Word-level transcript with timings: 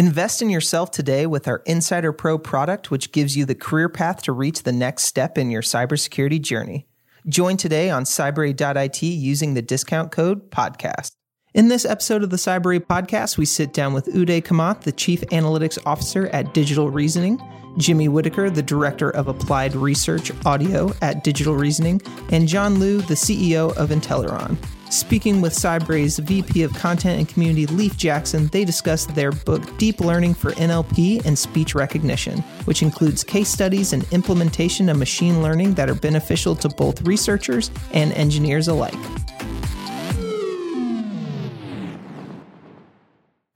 Invest 0.00 0.40
in 0.40 0.48
yourself 0.48 0.90
today 0.90 1.26
with 1.26 1.46
our 1.46 1.58
Insider 1.66 2.10
Pro 2.10 2.38
product, 2.38 2.90
which 2.90 3.12
gives 3.12 3.36
you 3.36 3.44
the 3.44 3.54
career 3.54 3.90
path 3.90 4.22
to 4.22 4.32
reach 4.32 4.62
the 4.62 4.72
next 4.72 5.02
step 5.02 5.36
in 5.36 5.50
your 5.50 5.60
cybersecurity 5.60 6.40
journey. 6.40 6.86
Join 7.28 7.58
today 7.58 7.90
on 7.90 8.04
cybrary.it 8.04 9.02
using 9.02 9.52
the 9.52 9.60
discount 9.60 10.10
code 10.10 10.50
podcast. 10.50 11.10
In 11.52 11.68
this 11.68 11.84
episode 11.84 12.22
of 12.22 12.30
the 12.30 12.38
Cybrary 12.38 12.80
podcast, 12.80 13.36
we 13.36 13.44
sit 13.44 13.74
down 13.74 13.92
with 13.92 14.06
Uday 14.06 14.42
Kamath, 14.42 14.84
the 14.84 14.92
Chief 14.92 15.20
Analytics 15.32 15.78
Officer 15.84 16.28
at 16.28 16.54
Digital 16.54 16.88
Reasoning, 16.88 17.38
Jimmy 17.76 18.08
Whitaker, 18.08 18.48
the 18.48 18.62
Director 18.62 19.10
of 19.10 19.28
Applied 19.28 19.76
Research 19.76 20.32
Audio 20.46 20.94
at 21.02 21.24
Digital 21.24 21.56
Reasoning, 21.56 22.00
and 22.30 22.48
John 22.48 22.80
Liu, 22.80 23.02
the 23.02 23.12
CEO 23.12 23.76
of 23.76 23.90
Intelluron. 23.90 24.56
Speaking 24.90 25.40
with 25.40 25.52
Cybrary's 25.52 26.18
VP 26.18 26.64
of 26.64 26.74
Content 26.74 27.20
and 27.20 27.28
Community, 27.28 27.64
Leif 27.66 27.96
Jackson, 27.96 28.48
they 28.48 28.64
discussed 28.64 29.14
their 29.14 29.30
book 29.30 29.62
Deep 29.78 30.00
Learning 30.00 30.34
for 30.34 30.50
NLP 30.52 31.24
and 31.24 31.38
Speech 31.38 31.76
Recognition, 31.76 32.40
which 32.64 32.82
includes 32.82 33.22
case 33.22 33.48
studies 33.48 33.92
and 33.92 34.04
implementation 34.12 34.88
of 34.88 34.96
machine 34.96 35.42
learning 35.42 35.74
that 35.74 35.88
are 35.88 35.94
beneficial 35.94 36.56
to 36.56 36.68
both 36.68 37.02
researchers 37.02 37.70
and 37.92 38.12
engineers 38.14 38.66
alike. 38.66 38.92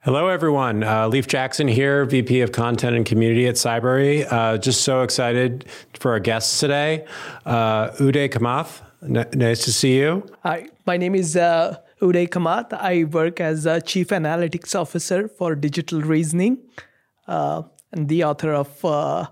Hello, 0.04 0.28
everyone. 0.28 0.84
Uh, 0.84 1.08
Leif 1.08 1.26
Jackson 1.26 1.66
here, 1.66 2.04
VP 2.04 2.42
of 2.42 2.52
Content 2.52 2.94
and 2.94 3.04
Community 3.04 3.48
at 3.48 3.56
Cybrary. 3.56 4.24
Uh, 4.30 4.56
just 4.56 4.82
so 4.82 5.02
excited 5.02 5.64
for 5.94 6.12
our 6.12 6.20
guests 6.20 6.60
today. 6.60 7.04
Uh, 7.44 7.90
Uday 7.92 8.28
Kamath, 8.30 8.82
n- 9.02 9.26
nice 9.32 9.64
to 9.64 9.72
see 9.72 9.96
you. 9.96 10.24
Hi, 10.44 10.68
my 10.86 10.96
name 10.96 11.14
is 11.14 11.36
uh, 11.36 11.76
Uday 12.00 12.28
Kamath. 12.28 12.72
I 12.72 13.04
work 13.04 13.40
as 13.40 13.66
a 13.66 13.80
Chief 13.80 14.08
Analytics 14.08 14.78
Officer 14.78 15.28
for 15.28 15.54
Digital 15.54 16.00
Reasoning 16.00 16.58
uh, 17.26 17.62
and 17.92 18.08
the 18.08 18.24
author 18.24 18.52
of 18.52 18.84
uh, 18.84 19.26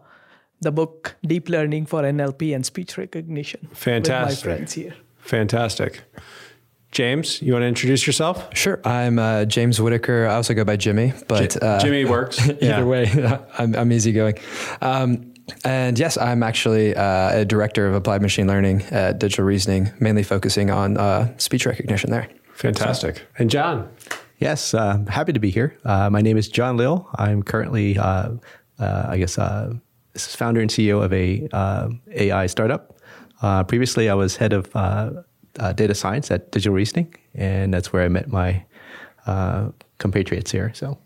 the 0.61 0.73
book 0.73 1.17
Deep 1.22 1.48
Learning 1.48 1.86
for 1.86 2.03
NLP 2.03 2.55
and 2.55 2.64
Speech 2.64 2.97
Recognition. 2.97 3.69
Fantastic. 3.72 4.28
With 4.28 4.39
my 4.39 4.56
friends 4.56 4.72
here. 4.72 4.94
Fantastic. 5.19 6.03
James, 6.91 7.41
you 7.41 7.55
want 7.55 7.62
to 7.62 7.66
introduce 7.66 8.06
yourself? 8.06 8.55
Sure. 8.55 8.78
I'm 8.84 9.19
uh, 9.19 9.47
James 9.47 9.81
Whitaker. 9.81 10.27
I 10.27 10.34
also 10.34 10.53
go 10.53 10.62
by 10.62 10.77
Jimmy, 10.77 11.14
but 11.27 11.62
uh, 11.62 11.81
Jimmy 11.81 12.05
works. 12.05 12.39
either 12.48 12.59
yeah. 12.61 12.84
way, 12.84 13.11
I'm, 13.59 13.75
I'm 13.75 13.92
easygoing. 13.92 14.39
Um, 14.83 15.31
and 15.64 15.98
yes, 15.98 16.17
I'm 16.17 16.42
actually 16.42 16.95
uh, 16.95 17.41
a 17.41 17.45
director 17.45 17.86
of 17.86 17.95
applied 17.95 18.22
machine 18.22 18.47
learning 18.47 18.83
at 18.91 19.19
Digital 19.19 19.45
Reasoning, 19.45 19.91
mainly 20.00 20.22
focusing 20.22 20.70
on 20.70 20.97
uh, 20.97 21.36
speech 21.39 21.67
recognition 21.67 22.11
there. 22.11 22.28
Fantastic. 22.55 23.17
So, 23.17 23.22
and 23.39 23.50
John? 23.50 23.89
Yes, 24.39 24.75
uh, 24.75 24.98
happy 25.09 25.33
to 25.33 25.41
be 25.41 25.50
here. 25.50 25.77
Uh, 25.84 26.11
my 26.11 26.20
name 26.20 26.36
is 26.36 26.48
John 26.48 26.77
Liu. 26.77 27.06
I'm 27.17 27.42
currently, 27.42 27.98
I 27.98 29.17
guess, 29.17 29.36
founder 30.17 30.61
and 30.61 30.70
CEO 30.70 31.03
of 31.03 31.12
a 31.12 31.48
AI 32.12 32.47
startup. 32.47 32.97
previously, 33.69 34.09
I 34.09 34.14
was 34.14 34.37
head 34.37 34.53
of 34.53 34.70
uh, 35.59 35.72
data 35.72 35.94
science 35.94 36.31
at 36.31 36.50
Digital 36.50 36.75
Reasoning, 36.75 37.14
and 37.34 37.72
that's 37.72 37.92
where 37.92 38.03
I 38.03 38.09
met 38.09 38.28
my 38.28 38.64
uh, 39.27 39.69
compatriots 39.98 40.50
here. 40.50 40.72
So, 40.75 40.98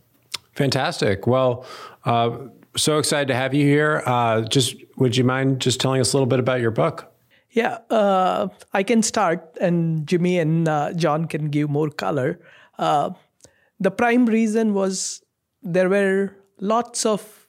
fantastic. 0.52 1.26
Well, 1.26 1.66
uh, 2.04 2.38
so 2.76 2.98
excited 2.98 3.28
to 3.28 3.34
have 3.34 3.54
you 3.54 3.64
here. 3.64 4.02
Uh, 4.06 4.42
just 4.42 4.76
would 4.96 5.16
you 5.16 5.24
mind 5.24 5.60
just 5.60 5.80
telling 5.80 6.00
us 6.00 6.12
a 6.12 6.16
little 6.16 6.26
bit 6.26 6.38
about 6.38 6.60
your 6.60 6.70
book? 6.70 7.12
Yeah, 7.50 7.78
uh, 7.90 8.48
I 8.72 8.82
can 8.82 9.02
start, 9.02 9.56
and 9.60 10.06
Jimmy 10.06 10.38
and 10.38 10.68
uh, 10.68 10.92
John 10.92 11.26
can 11.26 11.48
give 11.48 11.70
more 11.70 11.90
color. 11.90 12.38
the 12.78 13.90
prime 13.90 14.26
reason 14.26 14.72
was 14.74 15.22
there 15.62 15.88
were 15.88 16.34
lots 16.60 17.04
of 17.06 17.48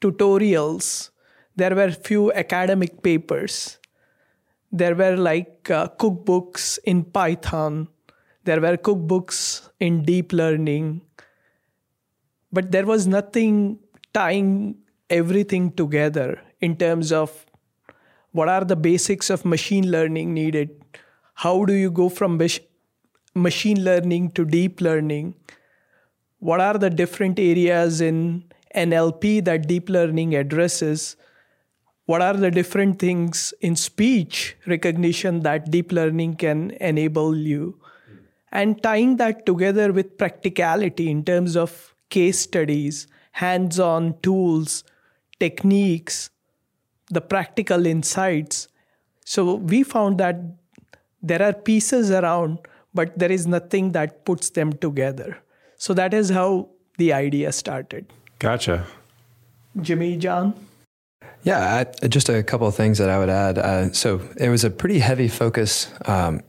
tutorials. 0.00 1.10
There 1.56 1.74
were 1.74 1.90
few 1.90 2.32
academic 2.32 3.02
papers 3.02 3.78
there 4.70 4.94
were 4.94 5.16
like 5.16 5.70
uh, 5.70 5.88
cookbooks 5.98 6.78
in 6.84 7.04
Python, 7.04 7.88
there 8.44 8.60
were 8.60 8.76
cookbooks 8.76 9.68
in 9.80 10.02
deep 10.04 10.32
learning, 10.32 11.02
but 12.52 12.70
there 12.70 12.86
was 12.86 13.06
nothing 13.06 13.78
tying 14.12 14.76
everything 15.10 15.72
together 15.72 16.40
in 16.60 16.76
terms 16.76 17.12
of 17.12 17.46
what 18.32 18.48
are 18.48 18.64
the 18.64 18.76
basics 18.76 19.30
of 19.30 19.44
machine 19.44 19.90
learning 19.90 20.34
needed, 20.34 20.70
how 21.34 21.64
do 21.64 21.72
you 21.72 21.90
go 21.90 22.08
from 22.08 22.38
machine 23.34 23.84
learning 23.84 24.30
to 24.32 24.44
deep 24.44 24.80
learning, 24.80 25.34
what 26.40 26.60
are 26.60 26.78
the 26.78 26.90
different 26.90 27.38
areas 27.38 28.00
in 28.00 28.44
NLP 28.74 29.44
that 29.44 29.66
deep 29.66 29.88
learning 29.88 30.34
addresses? 30.36 31.16
What 32.06 32.22
are 32.22 32.34
the 32.34 32.50
different 32.50 32.98
things 32.98 33.52
in 33.60 33.76
speech 33.76 34.56
recognition 34.66 35.40
that 35.40 35.70
deep 35.70 35.92
learning 35.92 36.36
can 36.36 36.70
enable 36.80 37.36
you? 37.36 37.80
And 38.52 38.82
tying 38.82 39.16
that 39.16 39.44
together 39.46 39.92
with 39.92 40.16
practicality 40.16 41.10
in 41.10 41.24
terms 41.24 41.56
of 41.56 41.94
case 42.08 42.38
studies 42.38 43.06
hands-on 43.42 44.14
tools 44.22 44.84
techniques 45.38 46.30
the 47.10 47.20
practical 47.20 47.86
insights. 47.86 48.68
So 49.24 49.54
we 49.54 49.82
found 49.82 50.18
that 50.18 50.36
there 51.22 51.42
are 51.42 51.52
pieces 51.52 52.10
around 52.10 52.58
but 52.94 53.18
there 53.18 53.30
is 53.30 53.46
nothing 53.46 53.92
that 53.92 54.24
puts 54.24 54.50
them 54.50 54.72
together. 54.72 55.38
So 55.76 55.94
that 55.94 56.14
is 56.14 56.30
how 56.30 56.70
the 56.96 57.12
idea 57.12 57.52
started. 57.52 58.06
Gotcha. 58.38 58.86
Jimmy 59.80 60.16
john? 60.16 60.54
Yeah, 61.44 61.84
I, 62.02 62.08
just 62.08 62.28
a 62.28 62.42
couple 62.42 62.66
of 62.66 62.74
things 62.74 62.98
that 62.98 63.08
I 63.08 63.18
would 63.18 63.28
add. 63.28 63.58
Uh, 63.58 63.92
so 63.92 64.20
it 64.36 64.48
was 64.48 64.64
a 64.64 64.70
pretty 64.70 64.98
heavy 64.98 65.28
focus, 65.28 65.88
um, 66.06 66.40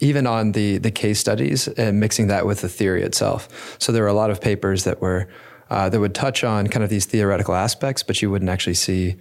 even 0.00 0.26
on 0.26 0.52
the 0.52 0.76
the 0.78 0.90
case 0.90 1.18
studies 1.18 1.68
and 1.68 1.98
mixing 1.98 2.26
that 2.26 2.44
with 2.44 2.60
the 2.60 2.68
theory 2.68 3.02
itself. 3.02 3.76
So 3.78 3.92
there 3.92 4.02
were 4.02 4.08
a 4.08 4.20
lot 4.22 4.30
of 4.30 4.40
papers 4.40 4.84
that 4.84 5.00
were 5.00 5.28
uh, 5.70 5.88
that 5.88 6.00
would 6.00 6.14
touch 6.14 6.44
on 6.44 6.66
kind 6.66 6.84
of 6.84 6.90
these 6.90 7.06
theoretical 7.06 7.54
aspects, 7.54 8.02
but 8.02 8.20
you 8.22 8.30
wouldn't 8.30 8.50
actually 8.50 8.74
see 8.74 9.16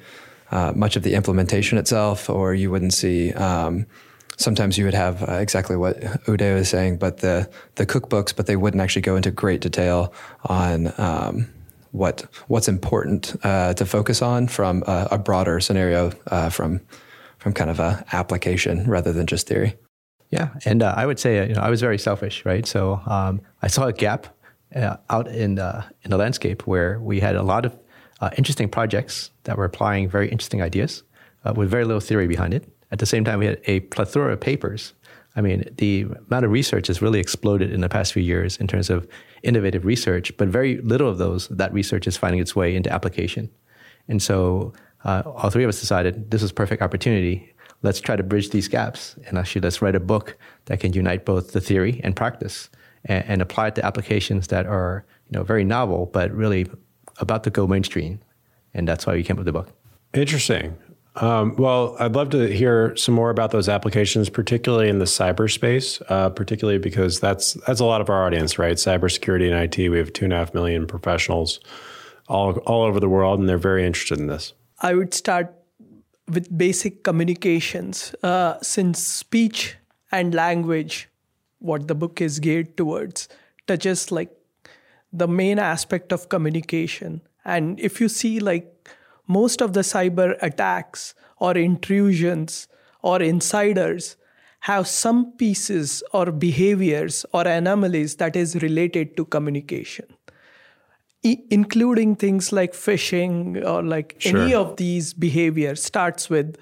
uh, 0.51 0.73
much 0.75 0.95
of 0.95 1.03
the 1.03 1.13
implementation 1.13 1.78
itself, 1.78 2.29
or 2.29 2.53
you 2.53 2.69
wouldn't 2.72 2.94
see. 2.94 3.33
Um, 3.33 3.85
sometimes 4.38 4.78
you 4.78 4.85
would 4.85 4.94
have 4.94 5.28
uh, 5.28 5.34
exactly 5.34 5.75
what 5.75 6.00
Uday 6.25 6.53
was 6.53 6.69
saying, 6.69 6.97
but 6.97 7.17
the 7.17 7.50
the 7.75 7.85
cookbooks, 7.85 8.35
but 8.35 8.45
they 8.45 8.55
wouldn't 8.55 8.81
actually 8.81 9.01
go 9.01 9.16
into 9.16 9.31
great 9.31 9.61
detail 9.61 10.13
on 10.45 10.94
um, 10.97 11.47
what 11.91 12.25
what's 12.47 12.67
important 12.67 13.35
uh, 13.44 13.73
to 13.73 13.85
focus 13.85 14.22
on 14.22 14.47
from 14.47 14.84
a, 14.88 15.07
a 15.11 15.17
broader 15.17 15.59
scenario 15.59 16.11
uh, 16.28 16.50
from 16.50 16.81
from 17.38 17.53
kind 17.53 17.69
of 17.69 17.79
a 17.79 18.05
application 18.11 18.89
rather 18.89 19.13
than 19.13 19.25
just 19.25 19.47
theory. 19.47 19.75
Yeah, 20.31 20.50
and 20.66 20.84
uh, 20.84 20.94
I 20.97 21.05
would 21.05 21.19
say 21.19 21.47
you 21.47 21.55
know, 21.55 21.61
I 21.61 21.69
was 21.69 21.81
very 21.81 21.97
selfish, 21.97 22.45
right? 22.45 22.66
So 22.66 23.01
um, 23.05 23.41
I 23.61 23.67
saw 23.67 23.85
a 23.88 23.94
gap 23.94 24.34
uh, 24.75 24.97
out 25.09 25.28
in 25.28 25.56
the, 25.56 25.86
in 26.03 26.12
the 26.12 26.18
landscape 26.18 26.68
where 26.68 27.00
we 27.00 27.19
had 27.19 27.36
a 27.36 27.44
lot 27.44 27.66
of 27.66 27.78
uh, 28.22 28.30
interesting 28.38 28.69
projects 28.69 29.31
that 29.44 29.58
were 29.58 29.66
applying 29.66 30.09
very 30.09 30.30
interesting 30.30 30.62
ideas 30.62 31.03
uh, 31.44 31.53
with 31.56 31.69
very 31.69 31.86
little 31.86 32.02
theory 32.02 32.28
behind 32.28 32.53
it. 32.53 32.68
At 32.91 33.00
the 33.00 33.06
same 33.06 33.25
time, 33.25 33.40
we 33.40 33.46
had 33.46 33.59
a 33.66 33.81
plethora 33.81 34.34
of 34.34 34.40
papers 34.40 34.94
I 35.35 35.41
mean, 35.41 35.66
the 35.78 36.03
amount 36.30 36.46
of 36.46 36.52
research 36.52 36.88
has 36.88 37.02
really 37.02 37.19
exploded 37.19 37.72
in 37.72 37.81
the 37.81 37.90
past 37.90 38.14
few 38.14 38.24
years 38.24 38.58
in 38.58 38.68
terms 38.68 38.90
of 38.90 39.08
innovative 39.44 39.84
research, 39.84 40.35
but 40.38 40.47
very 40.47 40.78
little 40.81 41.09
of 41.09 41.18
those, 41.18 41.50
that 41.50 41.74
research 41.74 42.08
is 42.08 42.16
finding 42.16 42.40
its 42.40 42.56
way 42.56 42.75
into 42.75 42.91
application. 42.91 43.50
And 44.08 44.22
so 44.22 44.74
uh, 45.03 45.24
all 45.25 45.50
three 45.50 45.64
of 45.64 45.69
us 45.69 45.80
decided 45.80 46.31
this 46.31 46.41
was 46.41 46.52
perfect 46.52 46.81
opportunity. 46.81 47.53
Let's 47.81 48.00
try 48.00 48.16
to 48.16 48.24
bridge 48.24 48.52
these 48.52 48.68
gaps 48.68 49.16
and 49.28 49.38
actually 49.38 49.62
let's 49.62 49.81
write 49.81 49.96
a 49.96 50.00
book 50.00 50.38
that 50.66 50.80
can 50.80 50.94
unite 50.94 51.25
both 51.25 51.52
the 51.52 51.62
theory 51.62 52.00
and 52.03 52.16
practice 52.16 52.69
and, 53.05 53.23
and 53.27 53.41
apply 53.41 53.67
it 53.67 53.75
to 53.75 53.85
applications 53.85 54.47
that 54.47 54.66
are, 54.66 55.05
you 55.29 55.38
know, 55.38 55.43
very 55.43 55.63
novel, 55.63 56.07
but 56.07 56.31
really 56.31 56.67
about 57.17 57.43
to 57.46 57.49
go 57.49 57.67
mainstream. 57.67 58.19
And 58.73 58.87
that's 58.87 59.05
why 59.05 59.13
we 59.13 59.23
came 59.23 59.35
up 59.35 59.40
with 59.40 59.46
the 59.46 59.53
book. 59.53 59.72
Interesting. 60.13 60.78
Um, 61.17 61.55
well, 61.55 61.96
I'd 61.97 62.13
love 62.13 62.31
to 62.31 62.47
hear 62.53 62.96
some 62.97 63.16
more 63.16 63.29
about 63.29 63.52
those 63.52 63.69
applications, 63.69 64.29
particularly 64.29 64.90
in 64.90 64.99
the 64.99 65.05
cyberspace, 65.05 66.02
uh, 66.09 66.29
particularly 66.29 66.78
because 66.78 67.22
that's 67.22 67.53
that's 67.66 67.79
a 67.79 67.85
lot 67.85 68.02
of 68.02 68.09
our 68.09 68.25
audience, 68.25 68.59
right? 68.59 68.75
Cybersecurity 68.75 69.49
and 69.49 69.55
IT. 69.55 69.90
We 69.90 69.97
have 69.97 70.11
two 70.11 70.25
and 70.25 70.34
a 70.34 70.37
half 70.37 70.53
million 70.53 70.87
professionals 70.87 71.61
all 72.28 72.58
all 72.66 72.84
over 72.84 72.99
the 72.99 73.08
world, 73.08 73.40
and 73.40 73.47
they're 73.47 73.58
very 73.58 73.85
interested 73.85 74.19
in 74.19 74.28
this. 74.28 74.53
I 74.81 74.93
would 74.93 75.13
start 75.13 75.53
with 76.28 76.55
basic 76.58 77.03
communications, 77.03 78.13
uh, 78.22 78.58
since 78.61 78.99
speech 78.99 79.78
and 80.11 80.34
language, 80.34 81.08
what 81.66 81.88
the 81.88 81.96
book 81.96 82.22
is 82.22 82.40
geared 82.40 82.76
towards, 82.78 83.28
touches 83.67 84.12
like 84.12 84.32
the 85.12 85.28
main 85.28 85.59
aspect 85.59 86.12
of 86.12 86.29
communication. 86.29 87.22
And 87.44 87.79
if 87.79 88.00
you 88.02 88.09
see 88.09 88.40
like 88.40 88.90
most 89.28 89.62
of 89.62 89.73
the 89.73 89.82
cyber 89.82 90.35
attacks 90.41 91.14
or 91.40 91.58
intrusions 91.58 92.67
or 93.02 93.22
insiders 93.22 94.16
have 94.62 94.88
some 94.88 95.32
pieces 95.34 96.03
or 96.12 96.32
behaviors 96.32 97.26
or 97.34 97.47
anomalies 97.47 98.16
that 98.16 98.35
is 98.35 98.56
related 98.64 99.16
to 99.18 99.26
communication 99.26 100.06
I- 101.23 101.41
including 101.52 102.16
things 102.16 102.52
like 102.52 102.73
phishing 102.73 103.64
or 103.73 103.84
like 103.84 104.16
Sure. 104.20 104.41
any 104.41 104.53
of 104.56 104.78
these 104.78 105.14
behaviors 105.14 105.84
starts 105.84 106.29
with 106.29 106.56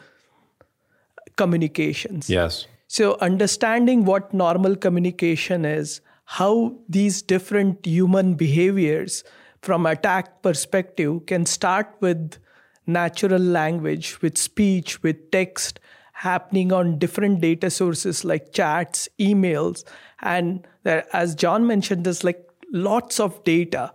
communications. 1.35 2.29
Yes. 2.29 2.67
So, 2.93 3.17
understanding 3.21 4.05
what 4.05 4.35
normal 4.35 4.75
communication 4.75 5.65
is, 5.65 5.99
how 6.25 6.75
these 6.87 7.23
different 7.23 7.87
human 7.87 8.35
behaviors 8.35 9.23
from 9.63 9.87
attack 9.87 10.43
perspective 10.43 11.25
can 11.25 11.47
start 11.47 11.87
with 12.01 12.37
natural 12.85 13.41
language, 13.41 14.21
with 14.21 14.37
speech, 14.37 15.01
with 15.01 15.31
text 15.31 15.79
happening 16.11 16.71
on 16.71 16.99
different 16.99 17.41
data 17.41 17.71
sources 17.71 18.23
like 18.23 18.53
chats, 18.53 19.09
emails, 19.19 19.83
and 20.21 20.67
there, 20.83 21.07
as 21.13 21.33
John 21.33 21.65
mentioned, 21.65 22.03
there's 22.03 22.23
like 22.23 22.47
lots 22.71 23.19
of 23.19 23.43
data. 23.43 23.91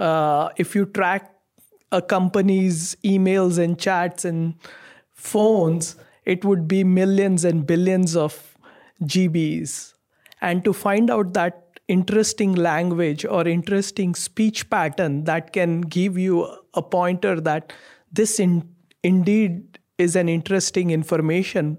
Uh, 0.00 0.48
if 0.56 0.74
you 0.74 0.86
track 0.86 1.32
a 1.92 2.02
company's 2.02 2.96
emails 3.04 3.56
and 3.56 3.78
chats 3.78 4.24
and 4.24 4.54
phones, 5.12 5.94
it 6.24 6.44
would 6.44 6.68
be 6.68 6.84
millions 6.84 7.44
and 7.44 7.66
billions 7.66 8.16
of 8.16 8.56
GBs. 9.02 9.94
And 10.40 10.64
to 10.64 10.72
find 10.72 11.10
out 11.10 11.34
that 11.34 11.80
interesting 11.88 12.54
language 12.54 13.24
or 13.24 13.46
interesting 13.46 14.14
speech 14.14 14.68
pattern 14.70 15.24
that 15.24 15.52
can 15.52 15.80
give 15.82 16.16
you 16.16 16.48
a 16.74 16.82
pointer 16.82 17.40
that 17.40 17.72
this 18.12 18.38
in, 18.40 18.68
indeed 19.02 19.78
is 19.98 20.16
an 20.16 20.28
interesting 20.28 20.90
information 20.90 21.78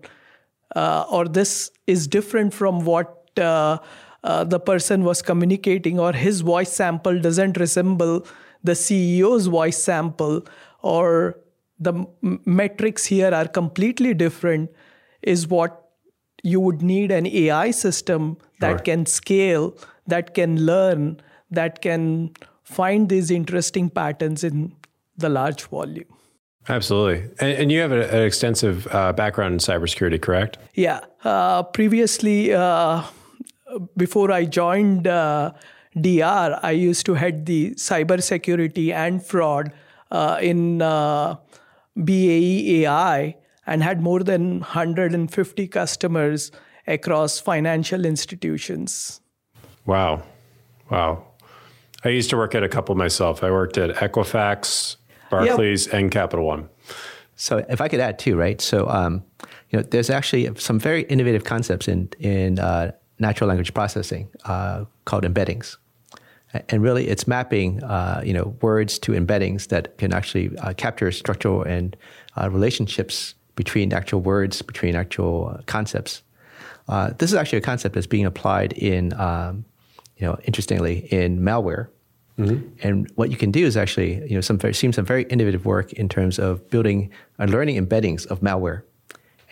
uh, 0.75 1.05
or 1.09 1.25
this 1.25 1.71
is 1.87 2.07
different 2.07 2.53
from 2.53 2.85
what 2.85 3.29
uh, 3.39 3.77
uh, 4.23 4.43
the 4.43 4.59
person 4.59 5.03
was 5.03 5.21
communicating, 5.21 5.99
or 5.99 6.13
his 6.13 6.41
voice 6.41 6.71
sample 6.71 7.19
doesn't 7.19 7.57
resemble 7.57 8.25
the 8.63 8.71
CEO's 8.71 9.47
voice 9.47 9.81
sample, 9.81 10.45
or 10.81 11.37
the 11.83 11.93
m- 11.93 12.39
metrics 12.45 13.05
here 13.05 13.31
are 13.33 13.47
completely 13.47 14.13
different, 14.13 14.69
is 15.21 15.47
what 15.47 15.79
you 16.43 16.59
would 16.59 16.81
need 16.81 17.11
an 17.11 17.27
AI 17.27 17.71
system 17.71 18.37
Sure. 18.59 18.73
that 18.75 18.83
can 18.85 19.05
scale, 19.05 19.75
that 20.07 20.33
can 20.33 20.65
learn, 20.65 21.19
that 21.51 21.81
can 21.81 22.31
find 22.63 23.09
these 23.09 23.31
interesting 23.31 23.89
patterns 23.89 24.43
in 24.43 24.73
the 25.17 25.29
large 25.29 25.63
volume. 25.63 26.05
Absolutely. 26.69 27.29
And, 27.39 27.51
and 27.63 27.71
you 27.71 27.79
have 27.81 27.91
a- 27.91 28.09
an 28.17 28.23
extensive 28.23 28.87
uh, 28.91 29.11
background 29.13 29.53
in 29.53 29.59
cybersecurity, 29.59 30.21
correct? 30.21 30.57
Yeah. 30.75 31.01
Uh, 31.23 31.63
previously, 31.63 32.53
uh, 32.53 33.03
before 33.97 34.31
I 34.31 34.45
joined 34.45 35.07
uh, 35.07 35.51
DR, 35.99 36.59
I 36.63 36.71
used 36.71 37.05
to 37.07 37.13
head 37.15 37.45
the 37.45 37.71
cybersecurity 37.75 38.91
and 38.93 39.21
fraud 39.25 39.71
uh, 40.11 40.37
in 40.41 40.81
uh, 40.81 41.35
BAE 41.95 42.83
AI 42.83 43.35
and 43.65 43.83
had 43.83 44.01
more 44.01 44.21
than 44.21 44.59
150 44.59 45.67
customers 45.67 46.51
across 46.87 47.39
financial 47.39 48.05
institutions. 48.05 49.21
Wow. 49.85 50.23
Wow. 50.89 51.25
I 52.03 52.09
used 52.09 52.29
to 52.31 52.37
work 52.37 52.55
at 52.55 52.63
a 52.63 52.69
couple 52.69 52.95
myself. 52.95 53.43
I 53.43 53.51
worked 53.51 53.77
at 53.77 53.95
Equifax, 53.95 54.97
Barclays, 55.29 55.87
and 55.87 56.11
Capital 56.11 56.45
One. 56.45 56.69
So 57.35 57.65
if 57.69 57.81
I 57.81 57.87
could 57.87 57.99
add 57.99 58.19
too, 58.19 58.35
right? 58.35 58.59
So 58.59 58.87
um, 58.89 59.23
you 59.69 59.79
know, 59.79 59.83
there's 59.83 60.09
actually 60.09 60.49
some 60.55 60.79
very 60.79 61.03
innovative 61.03 61.45
concepts 61.45 61.87
in 61.87 62.09
in 62.19 62.59
uh, 62.59 62.91
natural 63.19 63.47
language 63.47 63.73
processing 63.73 64.29
uh, 64.45 64.85
called 65.05 65.23
embeddings, 65.23 65.77
and 66.69 66.81
really 66.81 67.07
it's 67.07 67.27
mapping 67.27 67.83
uh, 67.83 68.21
you 68.23 68.33
know 68.33 68.55
words 68.61 68.99
to 68.99 69.11
embeddings 69.13 69.67
that 69.67 69.97
can 69.97 70.13
actually 70.13 70.55
uh, 70.59 70.73
capture 70.73 71.11
structural 71.11 71.63
and 71.63 71.95
uh, 72.39 72.49
relationships 72.49 73.35
between 73.55 73.93
actual 73.93 74.21
words, 74.21 74.61
between 74.61 74.95
actual 74.95 75.53
uh, 75.53 75.61
concepts. 75.65 76.23
Uh, 76.87 77.11
this 77.17 77.31
is 77.31 77.35
actually 77.35 77.59
a 77.59 77.61
concept 77.61 77.95
that's 77.95 78.07
being 78.07 78.25
applied 78.25 78.73
in 78.73 79.13
um, 79.13 79.65
you 80.17 80.25
know 80.25 80.37
interestingly 80.45 81.07
in 81.11 81.39
malware. 81.39 81.87
And 82.81 83.11
what 83.15 83.29
you 83.29 83.37
can 83.37 83.51
do 83.51 83.63
is 83.63 83.77
actually, 83.77 84.15
you 84.27 84.33
know, 84.33 84.41
some 84.41 84.57
very, 84.57 84.73
seen 84.73 84.91
some 84.91 85.05
very 85.05 85.23
innovative 85.25 85.65
work 85.65 85.93
in 85.93 86.09
terms 86.09 86.39
of 86.39 86.67
building 86.71 87.11
and 87.37 87.51
learning 87.51 87.77
embeddings 87.83 88.25
of 88.25 88.39
malware, 88.39 88.81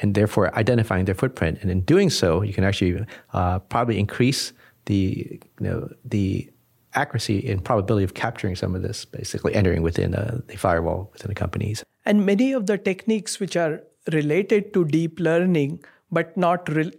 and 0.02 0.16
therefore 0.16 0.56
identifying 0.58 1.06
their 1.06 1.14
footprint. 1.14 1.60
And 1.62 1.70
in 1.70 1.82
doing 1.82 2.10
so, 2.10 2.42
you 2.42 2.54
can 2.54 2.64
actually 2.64 3.06
uh, 3.34 3.60
probably 3.60 4.00
increase 4.00 4.52
the, 4.86 5.40
you 5.60 5.68
know, 5.68 5.94
the 6.04 6.51
accuracy 6.94 7.50
and 7.50 7.64
probability 7.64 8.04
of 8.04 8.14
capturing 8.14 8.56
some 8.56 8.76
of 8.76 8.82
this, 8.82 9.06
basically 9.06 9.54
entering 9.56 9.82
within 9.82 10.16
uh, 10.16 10.42
the 10.48 10.58
firewall 10.58 11.10
within 11.14 11.30
the 11.30 11.36
companies. 11.36 11.84
And 12.06 12.26
many 12.26 12.52
of 12.52 12.68
the 12.68 12.78
techniques 12.78 13.40
which 13.40 13.56
are 13.56 13.82
related 14.12 14.74
to 14.74 14.86
deep 14.86 15.20
learning, 15.20 15.84
but 16.12 16.36
not 16.36 16.68
re- 16.70 16.92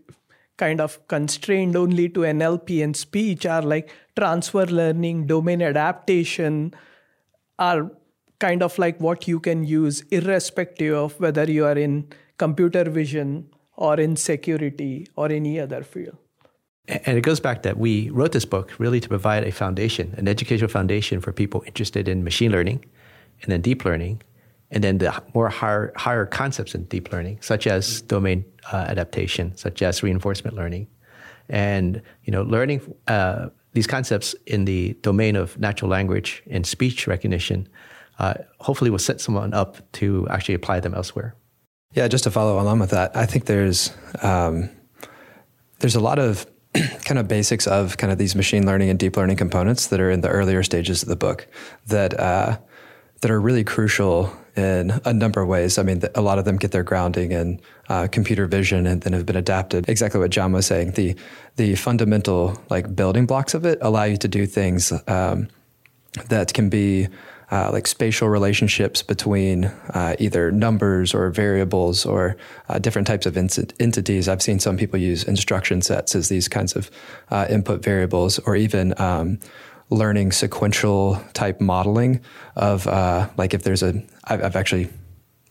kind 0.57 0.81
of 0.81 1.07
constrained 1.09 1.77
only 1.77 2.09
to 2.11 2.21
NLP 2.21 2.83
and 2.83 2.97
speech, 2.97 3.47
are 3.47 3.63
like 3.63 3.91
transfer 4.17 4.67
learning, 4.67 5.27
domain 5.27 5.63
adaptation, 5.63 6.75
are 7.59 7.91
kind 8.39 8.63
of 8.63 8.79
like 8.79 9.01
what 9.01 9.29
you 9.29 9.41
can 9.41 9.65
use 9.65 10.03
irrespective 10.11 10.95
of 10.95 11.19
whether 11.21 11.45
you 11.45 11.65
are 11.65 11.79
in 11.79 12.09
computer 12.39 12.85
vision 12.85 13.49
or 13.77 13.99
in 14.01 14.17
security 14.17 15.07
or 15.17 15.31
any 15.31 15.59
other 15.61 15.83
field. 15.83 16.22
And 16.89 17.17
it 17.17 17.21
goes 17.21 17.39
back 17.39 17.63
that 17.63 17.79
we 17.79 18.11
wrote 18.11 18.33
this 18.33 18.45
book 18.45 18.73
really 18.79 18.99
to 19.01 19.09
provide 19.09 19.45
a 19.45 19.53
foundation, 19.53 20.15
an 20.17 20.27
educational 20.27 20.69
foundation 20.69 21.21
for 21.21 21.33
people 21.33 21.63
interested 21.67 22.09
in 22.09 22.25
machine 22.25 22.51
learning 22.51 22.85
and 23.43 23.53
then 23.53 23.61
deep 23.61 23.85
learning, 23.85 24.23
and 24.71 24.83
then 24.83 24.99
the 24.99 25.23
more 25.35 25.49
higher, 25.49 25.93
higher 25.97 26.27
concepts 26.27 26.75
in 26.75 26.85
deep 26.85 27.13
learning, 27.13 27.39
such 27.41 27.67
as 27.67 28.03
domain 28.03 28.45
uh, 28.73 28.87
adaptation, 28.89 29.57
such 29.57 29.83
as 29.83 30.03
reinforcement 30.03 30.57
learning. 30.57 30.89
And 31.49 32.03
you 32.25 32.33
know, 32.33 32.43
learning 32.43 32.81
uh, 33.07 33.51
these 33.75 33.87
concepts 33.87 34.35
in 34.47 34.65
the 34.65 34.95
domain 35.03 35.37
of 35.37 35.59
natural 35.59 35.91
language 35.91 36.43
and 36.51 36.67
speech 36.67 37.07
recognition 37.07 37.69
uh, 38.19 38.35
hopefully 38.59 38.91
will 38.91 38.99
set 38.99 39.21
someone 39.21 39.55
up 39.55 39.91
to 39.93 40.27
actually 40.31 40.55
apply 40.55 40.81
them 40.81 40.95
elsewhere. 40.95 41.35
Yeah, 41.95 42.09
just 42.09 42.25
to 42.25 42.31
follow 42.31 42.61
along 42.61 42.79
with 42.79 42.91
that, 42.91 43.17
I 43.17 43.27
think 43.27 43.45
there's 43.45 43.91
um, 44.23 44.71
there's 45.81 45.95
a 45.95 46.01
lot 46.01 46.19
of 46.19 46.47
kind 47.05 47.19
of 47.19 47.29
basics 47.29 47.67
of 47.67 47.97
kind 47.97 48.13
of 48.13 48.19
these 48.19 48.35
machine 48.35 48.67
learning 48.67 48.91
and 48.91 48.99
deep 48.99 49.17
learning 49.17 49.37
components 49.37 49.89
that 49.89 50.01
are 50.01 50.11
in 50.11 50.21
the 50.21 50.29
earlier 50.29 50.63
stages 50.63 51.03
of 51.03 51.09
the 51.09 51.17
book 51.17 51.47
that 51.87 52.19
uh, 52.19 52.59
that 53.21 53.31
are 53.31 53.41
really 53.41 53.65
crucial 53.65 54.35
in 54.57 55.01
a 55.05 55.13
number 55.13 55.41
of 55.41 55.49
ways. 55.49 55.79
I 55.79 55.83
mean, 55.83 56.03
a 56.15 56.21
lot 56.21 56.39
of 56.39 56.45
them 56.45 56.57
get 56.57 56.73
their 56.73 56.83
grounding 56.83 57.33
in 57.33 57.61
uh, 57.89 58.09
computer 58.11 58.47
vision 58.47 58.87
and 58.87 59.01
then 59.03 59.13
have 59.13 59.25
been 59.25 59.37
adapted. 59.37 59.89
Exactly 59.89 60.21
what 60.21 60.31
John 60.31 60.53
was 60.53 60.67
saying. 60.67 60.93
The 60.93 61.17
the 61.57 61.75
fundamental 61.77 62.61
like 62.71 62.95
building 62.95 63.27
blocks 63.27 63.55
of 63.55 63.65
it 63.65 63.79
allow 63.81 64.05
you 64.05 64.17
to 64.19 64.29
do 64.29 64.47
things 64.47 64.93
um, 65.07 65.49
that 66.29 66.53
can 66.53 66.69
be 66.69 67.09
uh, 67.53 67.71
like 67.71 67.87
spatial 67.87 68.31
relationships 68.31 69.03
between 69.03 69.67
uh, 69.93 70.17
either 70.19 70.51
numbers 70.51 71.13
or 71.13 71.29
variables 71.29 72.07
or 72.07 72.35
uh, 72.71 72.79
different 72.79 73.07
types 73.07 73.27
of 73.27 73.37
ent- 73.37 73.75
entities. 73.79 74.27
I've 74.27 74.41
seen 74.41 74.59
some 74.59 74.79
people 74.79 74.99
use 74.99 75.23
instruction 75.23 75.83
sets 75.83 76.15
as 76.15 76.31
these 76.31 76.49
kinds 76.49 76.75
of 76.75 76.91
uh, 77.31 77.47
input 77.51 77.85
variables, 77.85 78.39
or 78.41 78.57
even 78.57 78.99
um, 78.99 79.39
learning 79.91 80.33
sequential 80.33 81.23
type 81.35 81.61
modeling 81.61 82.21
of 82.57 82.87
uh, 82.87 83.29
like 83.37 83.53
if 83.53 83.63
there's 83.63 83.83
a. 83.83 84.03
I've, 84.25 84.43
I've 84.43 84.57
actually 84.57 84.89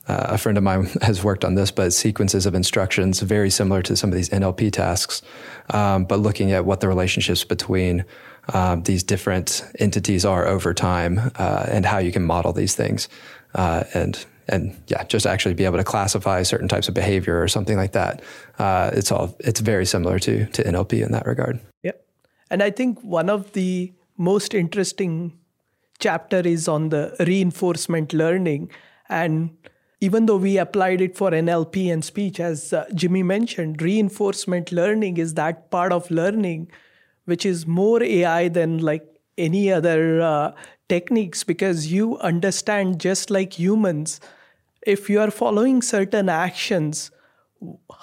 uh, 0.07 0.25
a 0.29 0.37
friend 0.39 0.57
of 0.57 0.63
mine 0.63 0.85
has 1.03 1.23
worked 1.23 1.45
on 1.45 1.53
this, 1.53 1.69
but 1.69 1.93
sequences 1.93 2.47
of 2.47 2.55
instructions 2.55 3.19
very 3.19 3.51
similar 3.51 3.83
to 3.83 3.95
some 3.95 4.09
of 4.09 4.15
these 4.15 4.29
NLP 4.29 4.71
tasks, 4.71 5.21
um, 5.69 6.05
but 6.05 6.19
looking 6.19 6.51
at 6.51 6.65
what 6.65 6.79
the 6.79 6.87
relationships 6.87 7.43
between 7.43 8.05
um, 8.53 8.83
these 8.83 9.03
different 9.03 9.63
entities 9.79 10.25
are 10.25 10.47
over 10.47 10.73
time 10.73 11.31
uh, 11.37 11.65
and 11.69 11.85
how 11.85 11.97
you 11.99 12.11
can 12.11 12.23
model 12.23 12.53
these 12.53 12.75
things, 12.75 13.07
uh, 13.55 13.83
and 13.93 14.25
and 14.47 14.75
yeah, 14.87 15.03
just 15.03 15.25
actually 15.25 15.53
be 15.53 15.65
able 15.65 15.77
to 15.77 15.83
classify 15.83 16.43
certain 16.43 16.67
types 16.67 16.87
of 16.87 16.93
behavior 16.93 17.41
or 17.41 17.47
something 17.47 17.77
like 17.77 17.93
that. 17.93 18.21
Uh, 18.59 18.91
it's 18.93 19.11
all 19.11 19.35
it's 19.39 19.59
very 19.59 19.85
similar 19.85 20.19
to 20.19 20.45
to 20.47 20.63
NLP 20.63 21.03
in 21.03 21.11
that 21.11 21.25
regard. 21.25 21.59
Yep. 21.83 22.05
And 22.49 22.63
I 22.63 22.71
think 22.71 23.01
one 23.01 23.29
of 23.29 23.53
the 23.53 23.93
most 24.17 24.53
interesting 24.53 25.37
chapter 25.99 26.39
is 26.39 26.67
on 26.67 26.89
the 26.89 27.15
reinforcement 27.19 28.11
learning 28.11 28.71
and 29.07 29.51
even 30.01 30.25
though 30.25 30.37
we 30.37 30.57
applied 30.57 30.99
it 30.99 31.15
for 31.15 31.29
NLP 31.29 31.93
and 31.93 32.03
speech 32.03 32.39
as 32.39 32.73
uh, 32.73 32.85
Jimmy 32.95 33.21
mentioned 33.21 33.81
reinforcement 33.81 34.71
learning 34.71 35.17
is 35.17 35.35
that 35.35 35.69
part 35.69 35.91
of 35.91 36.09
learning 36.09 36.71
which 37.25 37.45
is 37.45 37.65
more 37.67 38.01
AI 38.03 38.47
than 38.47 38.79
like 38.79 39.05
any 39.37 39.71
other 39.71 40.21
uh, 40.21 40.51
techniques 40.89 41.43
because 41.43 41.91
you 41.91 42.17
understand 42.19 42.99
just 42.99 43.29
like 43.29 43.57
humans 43.57 44.19
if 44.85 45.09
you 45.09 45.19
are 45.19 45.31
following 45.31 45.81
certain 45.81 46.27
actions 46.27 47.11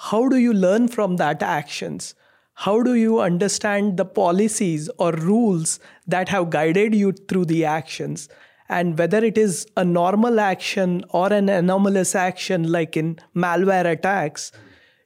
how 0.09 0.27
do 0.29 0.37
you 0.37 0.53
learn 0.53 0.87
from 0.87 1.17
that 1.17 1.43
actions 1.43 2.15
how 2.63 2.83
do 2.83 2.93
you 2.93 3.21
understand 3.21 3.95
the 3.95 4.03
policies 4.03 4.89
or 4.97 5.13
rules 5.13 5.79
that 6.05 6.27
have 6.27 6.49
guided 6.49 6.93
you 6.93 7.13
through 7.13 7.45
the 7.45 7.63
actions? 7.63 8.27
And 8.67 8.97
whether 8.99 9.23
it 9.23 9.37
is 9.37 9.65
a 9.77 9.85
normal 9.85 10.41
action 10.41 11.05
or 11.11 11.31
an 11.31 11.47
anomalous 11.47 12.15
action, 12.15 12.69
like 12.69 12.97
in 12.97 13.17
malware 13.33 13.89
attacks, 13.89 14.51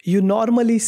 you 0.04 0.22
normally 0.22 0.80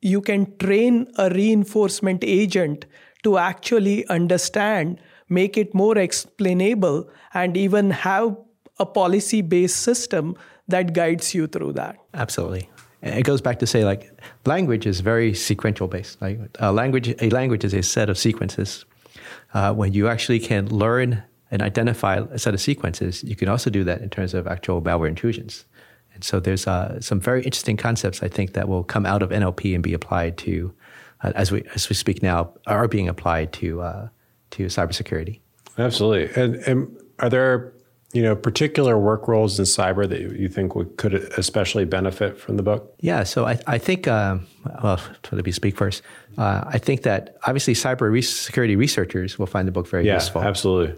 you 0.00 0.20
can 0.20 0.56
train 0.58 1.06
a 1.16 1.28
reinforcement 1.30 2.24
agent 2.24 2.86
to 3.22 3.36
actually 3.36 4.06
understand, 4.08 5.00
make 5.28 5.58
it 5.58 5.74
more 5.74 5.98
explainable, 5.98 7.08
and 7.34 7.56
even 7.56 7.90
have 7.90 8.36
a 8.78 8.86
policy 8.86 9.42
based 9.42 9.76
system 9.76 10.36
that 10.68 10.94
guides 10.94 11.34
you 11.34 11.46
through 11.46 11.72
that. 11.72 11.96
Absolutely. 12.14 12.70
It 13.02 13.24
goes 13.24 13.40
back 13.40 13.58
to 13.58 13.66
say 13.66 13.84
like 13.84 14.10
language 14.46 14.86
is 14.86 15.00
very 15.00 15.34
sequential 15.34 15.88
based. 15.88 16.20
Like 16.20 16.38
a 16.58 16.72
language, 16.72 17.14
a 17.20 17.30
language 17.30 17.64
is 17.64 17.74
a 17.74 17.82
set 17.82 18.08
of 18.08 18.18
sequences. 18.18 18.84
Uh, 19.52 19.74
when 19.74 19.92
you 19.92 20.08
actually 20.08 20.38
can 20.38 20.68
learn 20.68 21.22
and 21.50 21.62
identify 21.62 22.16
a 22.16 22.38
set 22.38 22.54
of 22.54 22.60
sequences, 22.60 23.24
you 23.24 23.34
can 23.34 23.48
also 23.48 23.70
do 23.70 23.84
that 23.84 24.00
in 24.00 24.10
terms 24.10 24.34
of 24.34 24.46
actual 24.46 24.80
malware 24.80 25.08
intrusions. 25.08 25.64
So 26.22 26.40
there's 26.40 26.66
uh, 26.66 27.00
some 27.00 27.20
very 27.20 27.42
interesting 27.42 27.76
concepts 27.76 28.22
I 28.22 28.28
think 28.28 28.52
that 28.52 28.68
will 28.68 28.84
come 28.84 29.06
out 29.06 29.22
of 29.22 29.30
NLP 29.30 29.74
and 29.74 29.82
be 29.82 29.94
applied 29.94 30.36
to, 30.38 30.72
uh, 31.22 31.32
as 31.34 31.50
we 31.50 31.64
as 31.74 31.88
we 31.88 31.94
speak 31.94 32.22
now, 32.22 32.52
are 32.66 32.88
being 32.88 33.08
applied 33.08 33.52
to 33.54 33.82
uh, 33.82 34.08
to 34.50 34.66
cybersecurity. 34.66 35.40
Absolutely. 35.78 36.42
And, 36.42 36.56
and 36.66 37.02
are 37.20 37.28
there 37.28 37.72
you 38.12 38.22
know 38.22 38.34
particular 38.34 38.98
work 38.98 39.28
roles 39.28 39.58
in 39.58 39.64
cyber 39.64 40.08
that 40.08 40.20
you 40.20 40.48
think 40.48 40.74
would, 40.74 40.96
could 40.96 41.14
especially 41.14 41.84
benefit 41.84 42.38
from 42.38 42.56
the 42.56 42.62
book? 42.62 42.94
Yeah, 43.00 43.22
so 43.22 43.46
I, 43.46 43.58
I 43.66 43.78
think 43.78 44.08
um, 44.08 44.46
well, 44.82 45.00
let 45.30 45.44
me 45.44 45.52
speak 45.52 45.76
first. 45.76 46.02
Uh, 46.36 46.64
I 46.66 46.78
think 46.78 47.02
that 47.02 47.36
obviously 47.46 47.74
cyber 47.74 48.24
security 48.24 48.76
researchers 48.76 49.38
will 49.38 49.46
find 49.46 49.68
the 49.68 49.72
book 49.72 49.86
very 49.86 50.06
yeah, 50.06 50.14
useful. 50.14 50.42
Absolutely. 50.42 50.96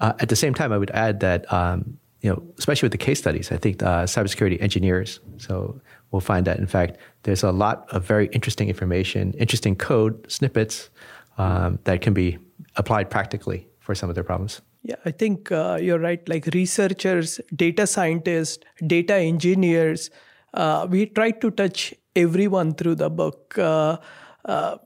Uh, 0.00 0.12
at 0.18 0.28
the 0.28 0.36
same 0.36 0.54
time, 0.54 0.72
I 0.72 0.78
would 0.78 0.90
add 0.90 1.20
that 1.20 1.50
um, 1.52 1.98
you 2.24 2.30
know, 2.30 2.42
especially 2.58 2.86
with 2.86 2.92
the 2.92 3.04
case 3.06 3.18
studies, 3.18 3.52
I 3.52 3.58
think 3.58 3.82
uh, 3.82 4.04
cybersecurity 4.04 4.60
engineers. 4.62 5.20
So 5.36 5.78
we'll 6.10 6.20
find 6.22 6.46
that 6.46 6.58
in 6.58 6.66
fact 6.66 6.96
there's 7.24 7.42
a 7.42 7.52
lot 7.52 7.86
of 7.90 8.02
very 8.02 8.28
interesting 8.28 8.68
information, 8.70 9.34
interesting 9.34 9.76
code 9.76 10.24
snippets 10.32 10.88
um, 11.36 11.78
that 11.84 12.00
can 12.00 12.14
be 12.14 12.38
applied 12.76 13.10
practically 13.10 13.68
for 13.78 13.94
some 13.94 14.08
of 14.08 14.14
their 14.14 14.24
problems. 14.24 14.62
Yeah, 14.82 14.96
I 15.04 15.10
think 15.10 15.52
uh, 15.52 15.78
you're 15.80 15.98
right. 15.98 16.26
Like 16.26 16.46
researchers, 16.54 17.42
data 17.54 17.86
scientists, 17.86 18.64
data 18.86 19.16
engineers, 19.16 20.08
uh, 20.54 20.86
we 20.88 21.04
try 21.04 21.30
to 21.30 21.50
touch 21.50 21.92
everyone 22.16 22.72
through 22.72 22.94
the 22.94 23.10
book. 23.10 23.58
Uh, 23.58 23.98
uh, 24.46 24.78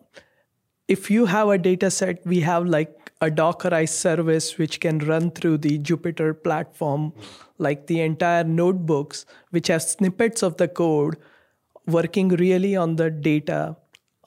if 0.89 1.09
you 1.09 1.27
have 1.27 1.49
a 1.51 1.59
data 1.59 1.89
set, 1.91 2.27
we 2.27 2.41
have 2.41 2.67
like 2.67 2.98
a 3.21 3.31
Dockerized 3.31 3.89
service 3.89 4.59
which 4.59 4.81
can 4.81 4.99
run 4.99 5.31
through 5.31 5.59
the 5.59 5.79
Jupyter 5.79 6.41
platform, 6.43 7.13
like 7.59 7.87
the 7.87 8.01
entire 8.01 8.45
notebooks, 8.45 9.27
which 9.51 9.69
have 9.69 9.83
snippets 9.83 10.43
of 10.43 10.57
the 10.57 10.69
code 10.69 11.17
working 11.87 12.29
really 12.29 12.77
on 12.77 12.97
the 12.97 13.11
data, 13.11 13.77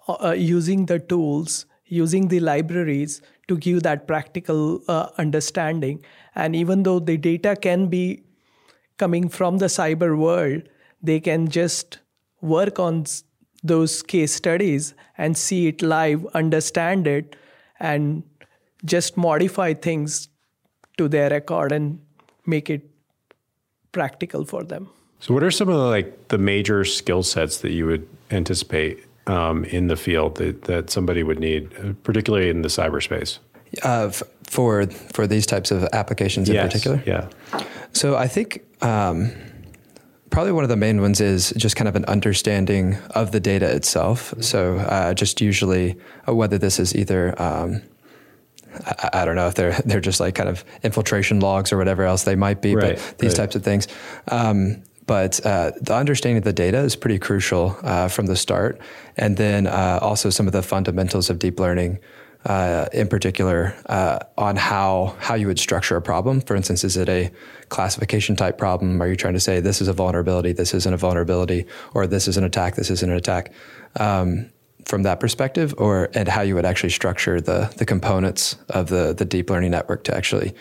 uh, 0.07 0.35
using 0.37 0.87
the 0.87 0.99
tools, 0.99 1.65
using 1.85 2.27
the 2.27 2.39
libraries 2.39 3.21
to 3.47 3.57
give 3.57 3.83
that 3.83 4.07
practical 4.07 4.81
uh, 4.87 5.09
understanding. 5.17 6.03
And 6.35 6.55
even 6.55 6.83
though 6.83 6.99
the 6.99 7.17
data 7.17 7.55
can 7.55 7.87
be 7.87 8.23
coming 8.97 9.29
from 9.29 9.59
the 9.59 9.67
cyber 9.67 10.17
world, 10.17 10.63
they 11.01 11.19
can 11.19 11.47
just 11.47 11.99
work 12.41 12.79
on 12.79 13.05
those 13.63 14.01
case 14.01 14.33
studies 14.33 14.93
and 15.17 15.37
see 15.37 15.67
it 15.67 15.81
live, 15.81 16.25
understand 16.33 17.07
it, 17.07 17.35
and 17.79 18.23
just 18.85 19.17
modify 19.17 19.73
things 19.73 20.29
to 20.97 21.07
their 21.07 21.29
record 21.29 21.71
and 21.71 21.99
make 22.45 22.69
it 22.69 22.89
practical 23.91 24.45
for 24.45 24.63
them. 24.63 24.89
So, 25.19 25.33
what 25.33 25.43
are 25.43 25.51
some 25.51 25.69
of 25.69 25.75
the, 25.75 25.85
like 25.85 26.29
the 26.29 26.37
major 26.37 26.83
skill 26.83 27.23
sets 27.23 27.59
that 27.59 27.71
you 27.71 27.85
would 27.85 28.07
anticipate 28.31 29.05
um, 29.27 29.65
in 29.65 29.87
the 29.87 29.95
field 29.95 30.35
that, 30.37 30.63
that 30.63 30.89
somebody 30.89 31.23
would 31.23 31.39
need, 31.39 31.71
uh, 31.77 31.93
particularly 32.03 32.49
in 32.49 32.63
the 32.63 32.69
cyberspace? 32.69 33.39
Uh, 33.83 34.07
f- 34.07 34.23
for 34.43 34.85
for 34.87 35.27
these 35.27 35.45
types 35.45 35.71
of 35.71 35.87
applications 35.93 36.49
in 36.49 36.55
yes, 36.55 36.65
particular, 36.65 37.01
yeah. 37.05 37.29
So 37.93 38.17
I 38.17 38.27
think 38.27 38.63
um, 38.81 39.31
probably 40.29 40.51
one 40.51 40.63
of 40.63 40.69
the 40.69 40.75
main 40.75 41.01
ones 41.01 41.21
is 41.21 41.53
just 41.55 41.75
kind 41.75 41.87
of 41.87 41.95
an 41.95 42.05
understanding 42.05 42.97
of 43.11 43.31
the 43.31 43.39
data 43.39 43.73
itself. 43.73 44.33
So 44.39 44.77
uh, 44.77 45.13
just 45.13 45.39
usually 45.39 45.97
uh, 46.27 46.33
whether 46.33 46.57
this 46.57 46.79
is 46.79 46.95
either 46.95 47.39
um, 47.41 47.81
I, 48.85 49.09
I, 49.13 49.25
don't 49.25 49.35
know 49.35 49.47
if 49.47 49.55
they're 49.55 49.79
they're 49.85 49.99
just 49.99 50.19
like 50.19 50.35
kind 50.35 50.49
of 50.49 50.63
infiltration 50.83 51.39
logs 51.39 51.71
or 51.71 51.77
whatever 51.77 52.03
else 52.03 52.23
they 52.23 52.35
might 52.35 52.61
be, 52.61 52.75
right, 52.75 52.95
but 52.95 53.17
these 53.19 53.31
right. 53.31 53.37
types 53.37 53.55
of 53.55 53.63
things. 53.63 53.87
Um, 54.27 54.83
but 55.11 55.45
uh, 55.45 55.71
the 55.81 55.93
understanding 55.93 56.37
of 56.37 56.43
the 56.43 56.53
data 56.53 56.77
is 56.77 56.95
pretty 56.95 57.19
crucial 57.19 57.77
uh, 57.83 58.07
from 58.07 58.27
the 58.27 58.35
start. 58.37 58.79
And 59.17 59.35
then 59.35 59.67
uh, 59.67 59.99
also 60.01 60.29
some 60.29 60.47
of 60.47 60.53
the 60.53 60.61
fundamentals 60.61 61.29
of 61.29 61.37
deep 61.37 61.59
learning, 61.59 61.99
uh, 62.45 62.85
in 62.93 63.09
particular, 63.09 63.75
uh, 63.87 64.19
on 64.37 64.55
how, 64.55 65.15
how 65.19 65.35
you 65.35 65.47
would 65.47 65.59
structure 65.59 65.97
a 65.97 66.01
problem. 66.01 66.39
For 66.39 66.55
instance, 66.55 66.85
is 66.85 66.95
it 66.95 67.09
a 67.09 67.29
classification 67.67 68.37
type 68.37 68.57
problem? 68.57 69.01
Are 69.01 69.07
you 69.09 69.17
trying 69.17 69.33
to 69.33 69.41
say 69.41 69.59
this 69.59 69.81
is 69.81 69.89
a 69.89 69.93
vulnerability, 69.93 70.53
this 70.53 70.73
isn't 70.73 70.93
a 70.93 70.97
vulnerability, 70.97 71.65
or 71.93 72.07
this 72.07 72.29
is 72.29 72.37
an 72.37 72.45
attack, 72.45 72.75
this 72.75 72.89
isn't 72.89 73.09
an 73.09 73.17
attack? 73.17 73.51
Um, 73.99 74.49
from 74.85 75.03
that 75.03 75.19
perspective, 75.19 75.73
or 75.77 76.09
and 76.13 76.27
how 76.27 76.41
you 76.41 76.55
would 76.55 76.65
actually 76.65 76.89
structure 76.89 77.41
the 77.41 77.73
the 77.77 77.85
components 77.85 78.57
of 78.69 78.87
the 78.87 79.13
the 79.13 79.25
deep 79.25 79.49
learning 79.49 79.71
network 79.71 80.03
to 80.05 80.15
actually 80.15 80.53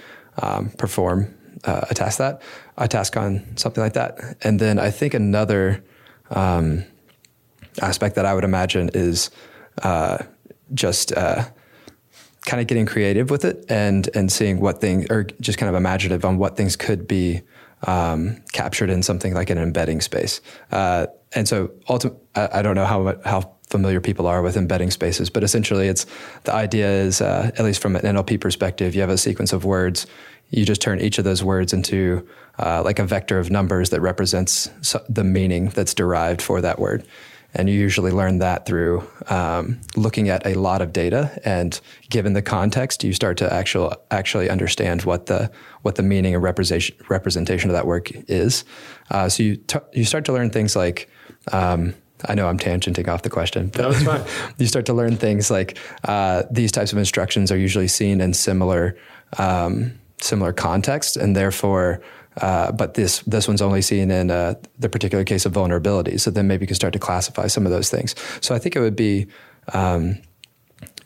um, 0.42 0.70
perform 0.70 1.34
uh, 1.64 1.86
a 1.90 1.94
task 1.94 2.18
that 2.18 2.42
a 2.76 2.88
task 2.88 3.16
on 3.16 3.56
something 3.56 3.82
like 3.82 3.92
that. 3.92 4.36
And 4.42 4.58
then 4.58 4.78
I 4.78 4.90
think 4.90 5.14
another 5.14 5.84
um, 6.30 6.84
aspect 7.80 8.14
that 8.16 8.24
I 8.24 8.34
would 8.34 8.44
imagine 8.44 8.90
is 8.94 9.30
uh, 9.82 10.18
just 10.72 11.12
uh, 11.12 11.44
kind 12.46 12.60
of 12.60 12.66
getting 12.66 12.86
creative 12.86 13.30
with 13.30 13.44
it 13.44 13.64
and 13.68 14.08
and 14.14 14.32
seeing 14.32 14.60
what 14.60 14.80
things 14.80 15.06
or 15.10 15.24
just 15.40 15.58
kind 15.58 15.68
of 15.68 15.76
imaginative 15.76 16.24
on 16.24 16.38
what 16.38 16.56
things 16.56 16.76
could 16.76 17.06
be 17.06 17.42
um, 17.84 18.42
captured 18.52 18.90
in 18.90 19.02
something 19.02 19.32
like 19.34 19.48
an 19.50 19.58
embedding 19.58 20.00
space. 20.00 20.40
Uh, 20.70 21.06
and 21.34 21.48
so 21.48 21.70
ultimately, 21.88 22.20
I, 22.34 22.58
I, 22.58 22.62
don't 22.62 22.74
know 22.74 22.84
how 22.84 23.18
how 23.24 23.56
familiar 23.70 24.00
people 24.00 24.26
are 24.26 24.42
with 24.42 24.56
embedding 24.56 24.90
spaces, 24.90 25.30
but 25.30 25.42
essentially, 25.42 25.88
it's 25.88 26.04
the 26.44 26.52
idea 26.52 26.88
is 26.88 27.20
uh, 27.20 27.50
at 27.56 27.64
least 27.64 27.80
from 27.80 27.96
an 27.96 28.02
NLP 28.02 28.40
perspective, 28.40 28.94
you 28.94 29.00
have 29.00 29.10
a 29.10 29.18
sequence 29.18 29.52
of 29.52 29.64
words 29.64 30.06
you 30.50 30.64
just 30.64 30.82
turn 30.82 31.00
each 31.00 31.18
of 31.18 31.24
those 31.24 31.42
words 31.42 31.72
into 31.72 32.26
uh, 32.58 32.82
like 32.84 32.98
a 32.98 33.06
vector 33.06 33.38
of 33.38 33.50
numbers 33.50 33.90
that 33.90 34.00
represents 34.00 34.68
the 35.08 35.24
meaning 35.24 35.68
that's 35.68 35.94
derived 35.94 36.42
for 36.42 36.60
that 36.60 36.78
word. 36.78 37.06
And 37.54 37.68
you 37.68 37.74
usually 37.74 38.12
learn 38.12 38.38
that 38.38 38.64
through 38.66 39.04
um, 39.28 39.80
looking 39.96 40.28
at 40.28 40.46
a 40.46 40.54
lot 40.54 40.82
of 40.82 40.92
data, 40.92 41.36
and 41.44 41.80
given 42.08 42.32
the 42.32 42.42
context, 42.42 43.02
you 43.02 43.12
start 43.12 43.38
to 43.38 43.52
actual, 43.52 43.92
actually 44.12 44.48
understand 44.48 45.02
what 45.02 45.26
the 45.26 45.50
what 45.82 45.96
the 45.96 46.04
meaning 46.04 46.34
and 46.34 46.44
representation 46.44 46.96
representation 47.08 47.68
of 47.68 47.74
that 47.74 47.88
work 47.88 48.12
is. 48.28 48.64
Uh, 49.10 49.28
so 49.28 49.42
you 49.42 49.56
t- 49.56 49.78
you 49.92 50.04
start 50.04 50.24
to 50.26 50.32
learn 50.32 50.50
things 50.50 50.76
like. 50.76 51.10
Um, 51.50 51.94
I 52.26 52.34
know 52.34 52.48
I'm 52.48 52.58
tangenting 52.58 53.08
off 53.08 53.22
the 53.22 53.30
question, 53.30 53.68
but 53.68 53.80
no, 53.80 53.92
fine. 53.92 54.24
you 54.58 54.66
start 54.66 54.86
to 54.86 54.94
learn 54.94 55.16
things 55.16 55.50
like 55.50 55.78
uh, 56.04 56.44
these 56.50 56.72
types 56.72 56.92
of 56.92 56.98
instructions 56.98 57.50
are 57.50 57.56
usually 57.56 57.88
seen 57.88 58.20
in 58.20 58.34
similar 58.34 58.96
um, 59.38 59.98
similar 60.18 60.52
context, 60.52 61.16
and 61.16 61.34
therefore, 61.34 62.02
uh, 62.40 62.72
but 62.72 62.94
this 62.94 63.20
this 63.20 63.48
one's 63.48 63.62
only 63.62 63.82
seen 63.82 64.10
in 64.10 64.30
uh, 64.30 64.54
the 64.78 64.88
particular 64.88 65.24
case 65.24 65.46
of 65.46 65.52
vulnerability. 65.52 66.18
So 66.18 66.30
then 66.30 66.46
maybe 66.46 66.64
you 66.64 66.66
can 66.66 66.76
start 66.76 66.92
to 66.92 66.98
classify 66.98 67.46
some 67.46 67.66
of 67.66 67.72
those 67.72 67.90
things. 67.90 68.14
So 68.40 68.54
I 68.54 68.58
think 68.58 68.76
it 68.76 68.80
would 68.80 68.96
be 68.96 69.26
um, 69.72 70.18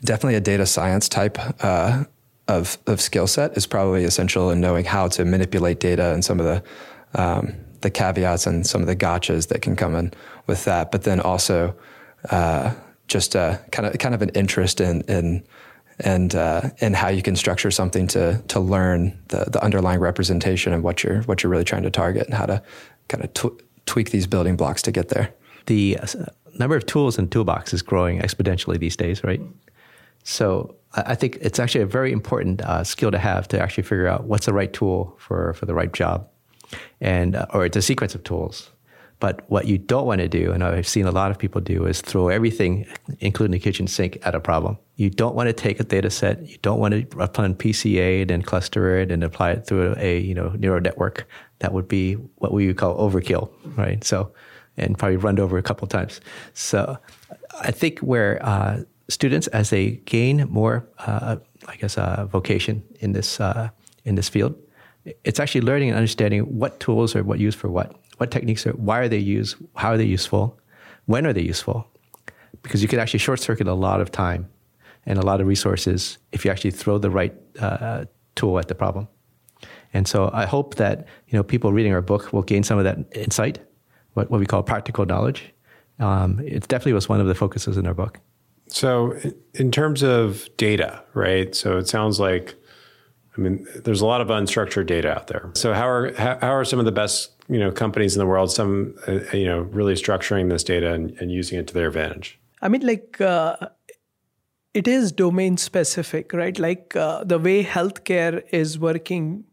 definitely 0.02 0.36
a 0.36 0.40
data 0.40 0.66
science 0.66 1.08
type 1.08 1.38
uh, 1.64 2.04
of 2.48 2.78
of 2.86 3.00
skill 3.00 3.26
set 3.26 3.56
is 3.56 3.66
probably 3.66 4.04
essential 4.04 4.50
in 4.50 4.60
knowing 4.60 4.84
how 4.84 5.08
to 5.08 5.24
manipulate 5.24 5.80
data 5.80 6.12
and 6.12 6.24
some 6.24 6.40
of 6.40 6.46
the 6.46 6.62
um, 7.20 7.54
the 7.84 7.90
caveats 7.90 8.46
and 8.46 8.66
some 8.66 8.80
of 8.80 8.88
the 8.88 8.96
gotchas 8.96 9.48
that 9.48 9.62
can 9.62 9.76
come 9.76 9.94
in 9.94 10.12
with 10.48 10.64
that. 10.64 10.90
But 10.90 11.04
then 11.04 11.20
also 11.20 11.76
uh, 12.30 12.74
just 13.06 13.36
a 13.36 13.64
kind 13.70 13.86
of 13.86 13.96
kind 13.98 14.14
of 14.14 14.22
an 14.22 14.30
interest 14.30 14.80
in 14.80 15.02
in 15.02 15.44
and 16.00 16.34
uh, 16.34 16.70
and 16.80 16.96
how 16.96 17.08
you 17.08 17.22
can 17.22 17.36
structure 17.36 17.70
something 17.70 18.08
to 18.08 18.42
to 18.48 18.60
learn 18.60 19.16
the, 19.28 19.44
the 19.50 19.62
underlying 19.62 20.00
representation 20.00 20.72
and 20.72 20.82
what 20.82 21.04
you're 21.04 21.22
what 21.22 21.42
you're 21.42 21.50
really 21.50 21.64
trying 21.64 21.84
to 21.84 21.90
target 21.90 22.26
and 22.26 22.34
how 22.34 22.46
to 22.46 22.62
kind 23.08 23.24
of 23.24 23.32
tw- 23.34 23.62
tweak 23.86 24.10
these 24.10 24.26
building 24.26 24.56
blocks 24.56 24.82
to 24.82 24.90
get 24.90 25.10
there. 25.10 25.32
The 25.66 25.98
uh, 25.98 26.06
number 26.58 26.76
of 26.76 26.86
tools 26.86 27.18
in 27.18 27.28
toolbox 27.28 27.72
is 27.72 27.82
growing 27.82 28.20
exponentially 28.20 28.78
these 28.78 28.96
days, 28.96 29.22
right? 29.22 29.40
So 30.24 30.74
I 30.94 31.14
think 31.14 31.38
it's 31.40 31.58
actually 31.58 31.82
a 31.82 31.86
very 31.86 32.12
important 32.12 32.62
uh, 32.62 32.84
skill 32.84 33.10
to 33.10 33.18
have 33.18 33.46
to 33.48 33.60
actually 33.60 33.82
figure 33.84 34.06
out 34.06 34.24
what's 34.24 34.46
the 34.46 34.52
right 34.52 34.72
tool 34.72 35.14
for 35.18 35.52
for 35.54 35.66
the 35.66 35.74
right 35.74 35.92
job, 35.92 36.28
and 37.00 37.36
uh, 37.36 37.46
or 37.54 37.64
it's 37.64 37.76
a 37.76 37.82
sequence 37.82 38.14
of 38.14 38.24
tools. 38.24 38.70
But 39.20 39.48
what 39.48 39.66
you 39.66 39.78
don't 39.78 40.06
want 40.06 40.20
to 40.20 40.28
do, 40.28 40.52
and 40.52 40.62
I've 40.62 40.86
seen 40.86 41.06
a 41.06 41.10
lot 41.10 41.30
of 41.30 41.38
people 41.38 41.60
do, 41.60 41.86
is 41.86 42.02
throw 42.02 42.28
everything, 42.28 42.86
including 43.20 43.52
the 43.52 43.58
kitchen 43.58 43.86
sink, 43.86 44.18
at 44.22 44.34
a 44.34 44.40
problem. 44.40 44.76
You 44.96 45.08
don't 45.08 45.34
want 45.34 45.46
to 45.46 45.52
take 45.52 45.80
a 45.80 45.84
data 45.84 46.10
set. 46.10 46.46
You 46.46 46.58
don't 46.62 46.78
want 46.78 46.92
to 46.92 47.16
run 47.16 47.54
PCA 47.54 48.22
and 48.22 48.30
then 48.30 48.42
cluster 48.42 48.98
it 48.98 49.10
and 49.10 49.24
apply 49.24 49.52
it 49.52 49.66
through 49.66 49.94
a 49.98 50.18
you 50.18 50.34
know 50.34 50.50
neural 50.58 50.80
network. 50.80 51.26
That 51.60 51.72
would 51.72 51.88
be 51.88 52.14
what 52.14 52.52
we 52.52 52.66
would 52.66 52.76
call 52.76 52.98
overkill, 52.98 53.50
right? 53.76 54.02
So, 54.04 54.32
and 54.76 54.98
probably 54.98 55.16
run 55.16 55.38
over 55.38 55.56
a 55.56 55.62
couple 55.62 55.86
times. 55.86 56.20
So, 56.52 56.98
I 57.60 57.70
think 57.70 58.00
where 58.00 58.44
uh, 58.44 58.82
students, 59.08 59.46
as 59.48 59.70
they 59.70 60.02
gain 60.04 60.46
more, 60.50 60.88
uh, 60.98 61.36
I 61.66 61.76
guess, 61.76 61.96
uh, 61.96 62.26
vocation 62.26 62.82
in 63.00 63.12
this 63.12 63.40
uh, 63.40 63.70
in 64.04 64.16
this 64.16 64.28
field, 64.28 64.54
it's 65.24 65.38
actually 65.38 65.60
learning 65.60 65.90
and 65.90 65.96
understanding 65.96 66.42
what 66.42 66.80
tools 66.80 67.14
are 67.14 67.22
what 67.22 67.38
used 67.38 67.58
for 67.58 67.68
what 67.68 67.94
what 68.18 68.30
techniques 68.30 68.66
are, 68.66 68.72
why 68.72 69.00
are 69.00 69.08
they 69.08 69.18
used, 69.18 69.56
how 69.74 69.90
are 69.90 69.96
they 69.96 70.04
useful, 70.04 70.58
when 71.06 71.26
are 71.26 71.32
they 71.32 71.42
useful? 71.42 71.86
Because 72.62 72.82
you 72.82 72.88
could 72.88 72.98
actually 72.98 73.18
short 73.18 73.40
circuit 73.40 73.66
a 73.66 73.74
lot 73.74 74.00
of 74.00 74.10
time 74.10 74.48
and 75.06 75.18
a 75.18 75.22
lot 75.22 75.40
of 75.40 75.46
resources 75.46 76.18
if 76.32 76.44
you 76.44 76.50
actually 76.50 76.70
throw 76.70 76.98
the 76.98 77.10
right 77.10 77.34
uh, 77.60 78.04
tool 78.36 78.58
at 78.58 78.68
the 78.68 78.74
problem. 78.74 79.08
And 79.92 80.08
so 80.08 80.30
I 80.32 80.46
hope 80.46 80.76
that 80.76 81.06
you 81.28 81.36
know 81.36 81.42
people 81.42 81.72
reading 81.72 81.92
our 81.92 82.02
book 82.02 82.32
will 82.32 82.42
gain 82.42 82.62
some 82.62 82.78
of 82.78 82.84
that 82.84 82.98
insight, 83.16 83.58
what, 84.14 84.30
what 84.30 84.40
we 84.40 84.46
call 84.46 84.62
practical 84.62 85.04
knowledge. 85.04 85.52
Um, 86.00 86.40
it 86.40 86.66
definitely 86.68 86.94
was 86.94 87.08
one 87.08 87.20
of 87.20 87.26
the 87.26 87.34
focuses 87.34 87.76
in 87.76 87.86
our 87.86 87.94
book. 87.94 88.18
So, 88.68 89.16
in 89.52 89.70
terms 89.70 90.02
of 90.02 90.48
data, 90.56 91.02
right? 91.12 91.54
So 91.54 91.76
it 91.76 91.86
sounds 91.86 92.18
like, 92.18 92.56
I 93.36 93.40
mean, 93.40 93.66
there's 93.84 94.00
a 94.00 94.06
lot 94.06 94.20
of 94.20 94.28
unstructured 94.28 94.86
data 94.86 95.12
out 95.12 95.26
there. 95.26 95.50
So 95.54 95.72
how 95.74 95.88
are 95.88 96.14
how, 96.14 96.36
are 96.40 96.64
some 96.64 96.78
of 96.78 96.84
the 96.84 96.92
best 96.92 97.34
you 97.48 97.58
know 97.58 97.70
companies 97.70 98.14
in 98.14 98.20
the 98.20 98.26
world 98.26 98.50
some 98.50 98.94
uh, 99.06 99.20
you 99.32 99.46
know 99.46 99.60
really 99.60 99.94
structuring 99.94 100.48
this 100.50 100.64
data 100.64 100.92
and, 100.92 101.10
and, 101.20 101.30
using 101.30 101.58
it 101.58 101.66
to 101.66 101.74
their 101.74 101.88
advantage 101.88 102.38
i 102.62 102.68
mean 102.68 102.86
like 102.86 103.20
uh, 103.20 103.56
it 104.72 104.88
is 104.88 105.12
domain 105.12 105.56
specific 105.56 106.32
right 106.32 106.58
like 106.58 106.96
uh, 106.96 107.22
the 107.24 107.38
way 107.38 107.64
healthcare 107.64 108.42
is 108.50 108.78
working 108.78 109.44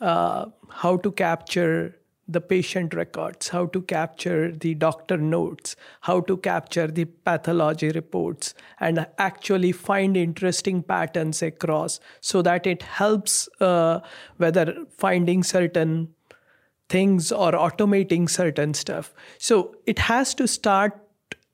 uh, 0.00 0.46
how 0.68 0.96
to 0.98 1.10
capture 1.12 1.96
the 2.28 2.40
patient 2.40 2.92
records 2.92 3.48
how 3.48 3.66
to 3.66 3.80
capture 3.82 4.50
the 4.50 4.74
doctor 4.74 5.16
notes 5.16 5.76
how 6.00 6.20
to 6.20 6.36
capture 6.36 6.88
the 6.88 7.04
pathology 7.04 7.90
reports 7.90 8.52
and 8.80 9.06
actually 9.18 9.70
find 9.70 10.16
interesting 10.16 10.82
patterns 10.82 11.40
across 11.40 12.00
so 12.20 12.42
that 12.42 12.66
it 12.66 12.82
helps 12.82 13.48
uh, 13.60 14.00
whether 14.38 14.74
finding 14.90 15.42
certain 15.44 16.08
things 16.88 17.32
or 17.32 17.52
automating 17.52 18.28
certain 18.28 18.74
stuff. 18.74 19.14
So 19.38 19.76
it 19.86 19.98
has 19.98 20.34
to 20.34 20.46
start 20.46 21.00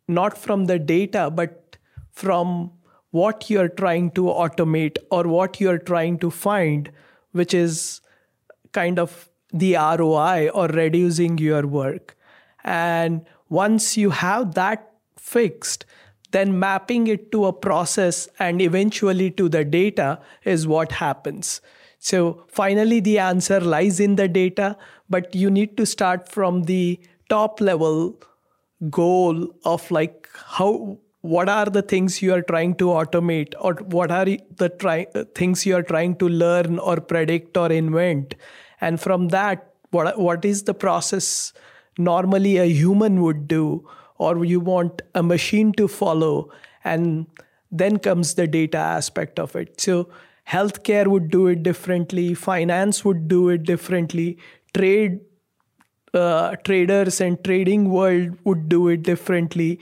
not 0.09 0.37
from 0.37 0.67
the 0.67 0.79
data, 0.79 1.31
but 1.31 1.77
from 2.11 2.73
what 3.11 3.49
you're 3.49 3.69
trying 3.69 4.11
to 4.13 4.25
automate 4.25 4.97
or 5.11 5.25
what 5.25 5.61
you're 5.61 5.79
trying 5.79 6.19
to 6.19 6.31
find, 6.31 6.91
which 7.33 7.55
is 7.55 8.01
kind 8.73 8.99
of 8.99 9.29
the 9.53 9.75
ROI 9.75 10.49
or 10.49 10.67
reducing 10.69 11.39
your 11.39 11.67
work. 11.67 12.17
And 12.65 13.25
once 13.49 13.97
you 13.97 14.11
have 14.11 14.55
that 14.55 14.93
fixed, 15.19 15.85
then 16.31 16.59
mapping 16.59 17.07
it 17.07 17.31
to 17.33 17.45
a 17.45 17.53
process 17.53 18.29
and 18.39 18.61
eventually 18.63 19.31
to 19.33 19.49
the 19.49 19.65
data 19.65 20.19
is 20.45 20.67
what 20.67 20.93
happens. 20.93 21.61
So 21.99 22.45
finally, 22.49 23.01
the 23.01 23.19
answer 23.19 23.61
lies 23.61 24.01
in 24.01 24.17
the 24.17 24.29
data, 24.29 24.77
but 25.09 25.35
you 25.35 25.51
need 25.51 25.77
to 25.77 25.87
start 25.87 26.29
from 26.29 26.65
the 26.65 26.99
top 27.29 27.61
level 27.61 28.19
goal 28.91 29.49
of 29.65 29.89
like 29.91 30.29
how 30.35 30.99
what 31.21 31.49
are 31.49 31.67
the 31.67 31.83
things 31.83 32.21
you 32.21 32.35
are 32.35 32.43
trying 32.43 32.75
to 32.75 32.87
automate 32.87 33.55
or 33.61 33.75
what 33.75 34.11
are 34.11 34.25
the 34.25 34.69
try, 34.69 35.07
things 35.37 35.65
you 35.65 35.77
are 35.77 35.83
trying 35.83 36.17
to 36.17 36.29
learn 36.29 36.81
or 36.81 36.97
predict 36.97 37.57
or 37.57 37.71
invent 37.71 38.35
and 38.83 39.01
from 39.01 39.29
that 39.29 39.69
what 39.93 40.19
what 40.19 40.45
is 40.45 40.65
the 40.65 40.75
process 40.75 41.53
normally 41.99 42.57
a 42.59 42.65
human 42.65 43.23
would 43.23 43.47
do 43.49 43.89
or 44.19 44.45
you 44.45 44.61
want 44.61 45.03
a 45.15 45.23
machine 45.23 45.73
to 45.73 45.89
follow? 45.89 46.51
And 46.85 47.27
then 47.71 47.99
comes 47.99 48.35
the 48.35 48.47
data 48.47 48.79
aspect 48.79 49.39
of 49.39 49.55
it. 49.57 49.81
So 49.81 50.09
healthcare 50.49 51.07
would 51.07 51.31
do 51.31 51.47
it 51.47 51.63
differently. 51.63 52.35
Finance 52.35 53.05
would 53.05 53.29
do 53.29 53.49
it 53.49 53.63
differently. 53.63 54.39
Trade 54.75 55.21
uh, 56.15 56.57
traders 56.57 57.21
and 57.21 57.43
trading 57.45 57.91
world 57.91 58.37
would 58.45 58.69
do 58.69 58.89
it 58.89 59.03
differently. 59.03 59.79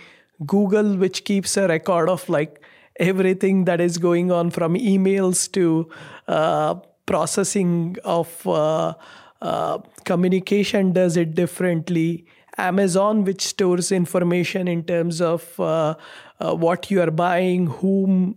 Google 0.46 0.96
which 0.96 1.24
keeps 1.24 1.56
a 1.56 1.66
record 1.68 2.08
of 2.08 2.28
like 2.28 2.62
everything 2.98 3.64
that 3.64 3.80
is 3.80 3.98
going 3.98 4.30
on 4.30 4.50
from 4.50 4.74
emails 4.74 5.50
to 5.52 5.88
uh, 6.28 6.74
processing 7.12 7.96
of 8.05 8.46
uh, 8.46 8.94
uh 9.42 9.79
communication 10.05 10.92
does 10.92 11.16
it 11.23 11.35
differently 11.35 12.27
amazon 12.59 13.25
which 13.29 13.42
stores 13.53 13.90
information 13.99 14.68
in 14.75 14.83
terms 14.92 15.20
of 15.20 15.49
uh, 15.59 15.94
uh, 16.40 16.55
what 16.66 16.90
you 16.90 17.01
are 17.01 17.14
buying 17.23 17.66
whom 17.81 18.37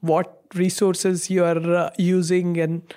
what 0.00 0.36
resources 0.54 1.30
you 1.30 1.44
are 1.44 1.92
using 1.98 2.58
and 2.58 2.94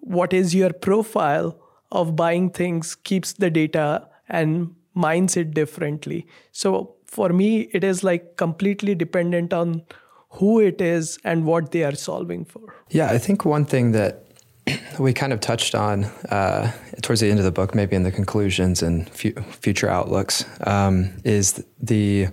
what 0.00 0.32
is 0.32 0.54
your 0.54 0.72
profile 0.72 1.58
of 1.92 2.16
buying 2.16 2.50
things 2.50 2.94
keeps 2.94 3.32
the 3.34 3.50
data 3.50 4.08
and 4.28 4.74
mines 4.94 5.36
it 5.36 5.52
differently. 5.52 6.26
So 6.52 6.94
for 7.06 7.30
me, 7.30 7.68
it 7.72 7.84
is 7.84 8.02
like 8.02 8.36
completely 8.36 8.94
dependent 8.94 9.52
on 9.52 9.82
who 10.30 10.60
it 10.60 10.80
is 10.80 11.18
and 11.24 11.44
what 11.44 11.72
they 11.72 11.84
are 11.84 11.94
solving 11.94 12.44
for. 12.44 12.74
Yeah, 12.90 13.10
I 13.10 13.18
think 13.18 13.44
one 13.44 13.64
thing 13.64 13.92
that 13.92 14.25
we 14.98 15.12
kind 15.12 15.32
of 15.32 15.40
touched 15.40 15.74
on 15.74 16.04
uh, 16.30 16.72
towards 17.02 17.20
the 17.20 17.30
end 17.30 17.38
of 17.38 17.44
the 17.44 17.52
book, 17.52 17.74
maybe 17.74 17.96
in 17.96 18.02
the 18.02 18.12
conclusions 18.12 18.82
and 18.82 19.08
fu- 19.10 19.34
future 19.42 19.88
outlooks, 19.88 20.44
um, 20.66 21.12
is 21.24 21.64
the 21.80 22.28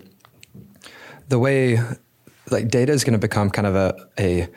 the 1.30 1.39
way 1.39 1.80
like 2.52 2.67
data 2.67 2.91
is 2.91 3.04
going 3.04 3.13
to 3.13 3.19
become 3.19 3.50
kind 3.50 3.67
of 3.67 3.76
a, 3.76 4.08
a 4.19 4.48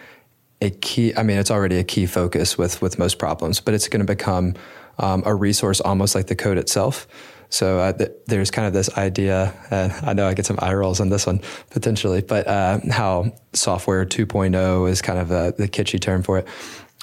a 0.61 0.71
key. 0.71 1.15
I 1.17 1.23
mean, 1.23 1.39
it's 1.39 1.51
already 1.51 1.79
a 1.79 1.85
key 1.85 2.07
focus 2.07 2.57
with 2.59 2.81
with 2.83 2.99
most 2.99 3.19
problems, 3.19 3.61
but 3.61 3.75
it's 3.75 3.89
going 3.89 4.05
to 4.05 4.07
become 4.07 4.55
um, 4.99 5.23
a 5.27 5.35
resource 5.35 5.81
almost 5.81 6.15
like 6.15 6.27
the 6.27 6.37
code 6.37 6.59
itself. 6.59 7.07
So 7.49 7.79
uh, 7.79 7.93
th- 7.93 8.11
there's 8.27 8.51
kind 8.51 8.67
of 8.67 8.73
this 8.73 8.95
idea, 8.97 9.55
I 10.03 10.15
know 10.15 10.27
I 10.27 10.35
get 10.35 10.47
some 10.47 10.59
eye 10.61 10.75
rolls 10.75 11.01
on 11.01 11.11
this 11.11 11.27
one 11.27 11.41
potentially, 11.71 12.21
but 12.21 12.47
uh, 12.47 12.81
how 12.91 13.33
software 13.53 14.05
2.0 14.05 14.91
is 14.91 15.01
kind 15.01 15.19
of 15.19 15.31
a, 15.31 15.55
the 15.57 15.69
kitschy 15.69 16.01
term 16.01 16.23
for 16.23 16.39
it. 16.39 16.49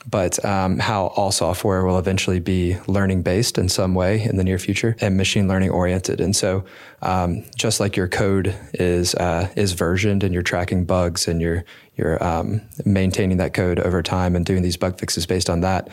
But 0.10 0.44
um, 0.44 0.80
how 0.80 1.08
all 1.08 1.32
software 1.32 1.86
will 1.86 1.98
eventually 1.98 2.40
be 2.40 2.78
learning 2.88 3.24
based 3.24 3.58
in 3.58 3.70
some 3.70 3.96
way 3.96 4.24
in 4.24 4.38
the 4.38 4.44
near 4.44 4.60
future 4.60 4.96
and 5.00 5.16
machine 5.16 5.48
learning 5.48 5.70
oriented. 5.70 6.20
And 6.20 6.36
so, 6.36 6.66
um, 7.02 7.44
just 7.56 7.80
like 7.80 7.96
your 7.96 8.08
code 8.08 8.56
is 8.74 9.16
uh, 9.16 9.50
is 9.56 9.74
versioned 9.74 10.24
and 10.24 10.34
you're 10.34 10.44
tracking 10.44 10.86
bugs 10.86 11.28
and 11.28 11.42
you're 11.42 11.64
you're 11.96 12.22
um, 12.24 12.62
maintaining 12.86 13.38
that 13.38 13.54
code 13.54 13.80
over 13.80 14.02
time 14.02 14.36
and 14.36 14.46
doing 14.46 14.62
these 14.62 14.78
bug 14.78 15.00
fixes 15.00 15.26
based 15.26 15.50
on 15.50 15.62
that, 15.62 15.90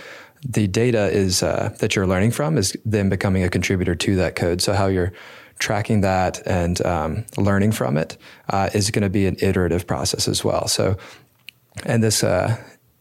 the 0.49 0.67
data 0.67 1.11
is 1.11 1.43
uh, 1.43 1.75
that 1.79 1.95
you're 1.95 2.07
learning 2.07 2.31
from 2.31 2.57
is 2.57 2.77
then 2.85 3.09
becoming 3.09 3.45
a 3.45 3.49
contributor 3.49 3.95
to 3.95 4.17
that 4.17 4.35
code. 4.35 4.63
So 4.63 4.73
how 4.73 4.87
you're 4.87 5.13
tracking 5.59 6.01
that 6.01 6.41
and 6.47 6.85
um, 6.85 7.25
learning 7.37 7.73
from 7.73 7.97
it 7.99 8.17
uh, 8.49 8.71
is 8.73 8.91
going 8.91 9.03
to 9.03 9.11
be 9.11 9.27
an 9.27 9.37
iterative 9.41 9.87
process 9.87 10.27
as 10.27 10.43
well. 10.43 10.67
So, 10.67 10.97
and 11.85 12.03
this 12.03 12.25
uh, 12.25 12.57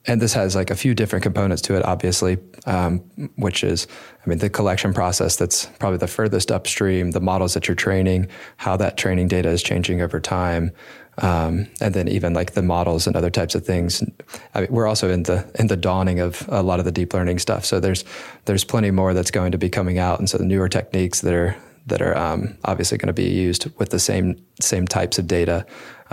and 0.08 0.22
this 0.22 0.34
has 0.34 0.56
like 0.56 0.72
a 0.72 0.76
few 0.76 0.96
different 0.96 1.24
components 1.24 1.62
to 1.64 1.76
it, 1.76 1.86
obviously, 1.86 2.38
um, 2.66 3.00
which 3.36 3.64
is, 3.64 3.86
I 4.26 4.30
mean, 4.30 4.40
the 4.40 4.50
collection 4.50 4.94
process 4.94 5.36
that's 5.36 5.66
probably 5.78 5.98
the 5.98 6.08
furthest 6.08 6.52
upstream, 6.52 7.12
the 7.12 7.20
models 7.20 7.54
that 7.54 7.68
you're 7.68 7.76
training, 7.76 8.28
how 8.58 8.78
that 8.78 8.98
training 8.98 9.28
data 9.28 9.50
is 9.50 9.62
changing 9.62 10.02
over 10.02 10.20
time, 10.20 10.72
um, 11.18 11.68
and 11.82 11.94
then 11.94 12.08
even 12.08 12.34
like 12.34 12.54
the 12.54 12.62
models 12.62 13.08
and 13.08 13.16
other 13.16 13.30
types 13.30 13.56
of 13.56 13.66
things. 13.66 14.02
I 14.56 14.62
mean, 14.62 14.72
we're 14.72 14.88
also 14.88 15.10
in 15.10 15.24
the 15.24 15.50
in 15.60 15.68
the 15.68 15.76
dawning 15.76 16.22
of 16.22 16.46
a 16.48 16.64
lot 16.64 16.80
of 16.80 16.86
the 16.86 16.94
deep 16.94 17.14
learning 17.14 17.40
stuff. 17.40 17.66
So 17.66 17.82
there's 17.82 18.06
there's 18.46 18.64
plenty 18.64 18.92
more 18.92 19.14
that's 19.14 19.32
going 19.32 19.52
to 19.52 19.58
be 19.58 19.70
coming 19.70 20.00
out, 20.00 20.20
and 20.20 20.30
so 20.30 20.38
the 20.38 20.46
newer 20.46 20.70
techniques 20.70 21.22
that 21.22 21.34
are 21.34 21.58
that 21.88 22.02
are 22.02 22.18
um, 22.18 22.58
obviously 22.64 22.98
going 22.98 23.08
to 23.08 23.14
be 23.14 23.30
used 23.30 23.70
with 23.78 23.90
the 23.90 24.00
same 24.00 24.42
same 24.62 24.88
types 24.88 25.20
of 25.20 25.28
data 25.28 25.66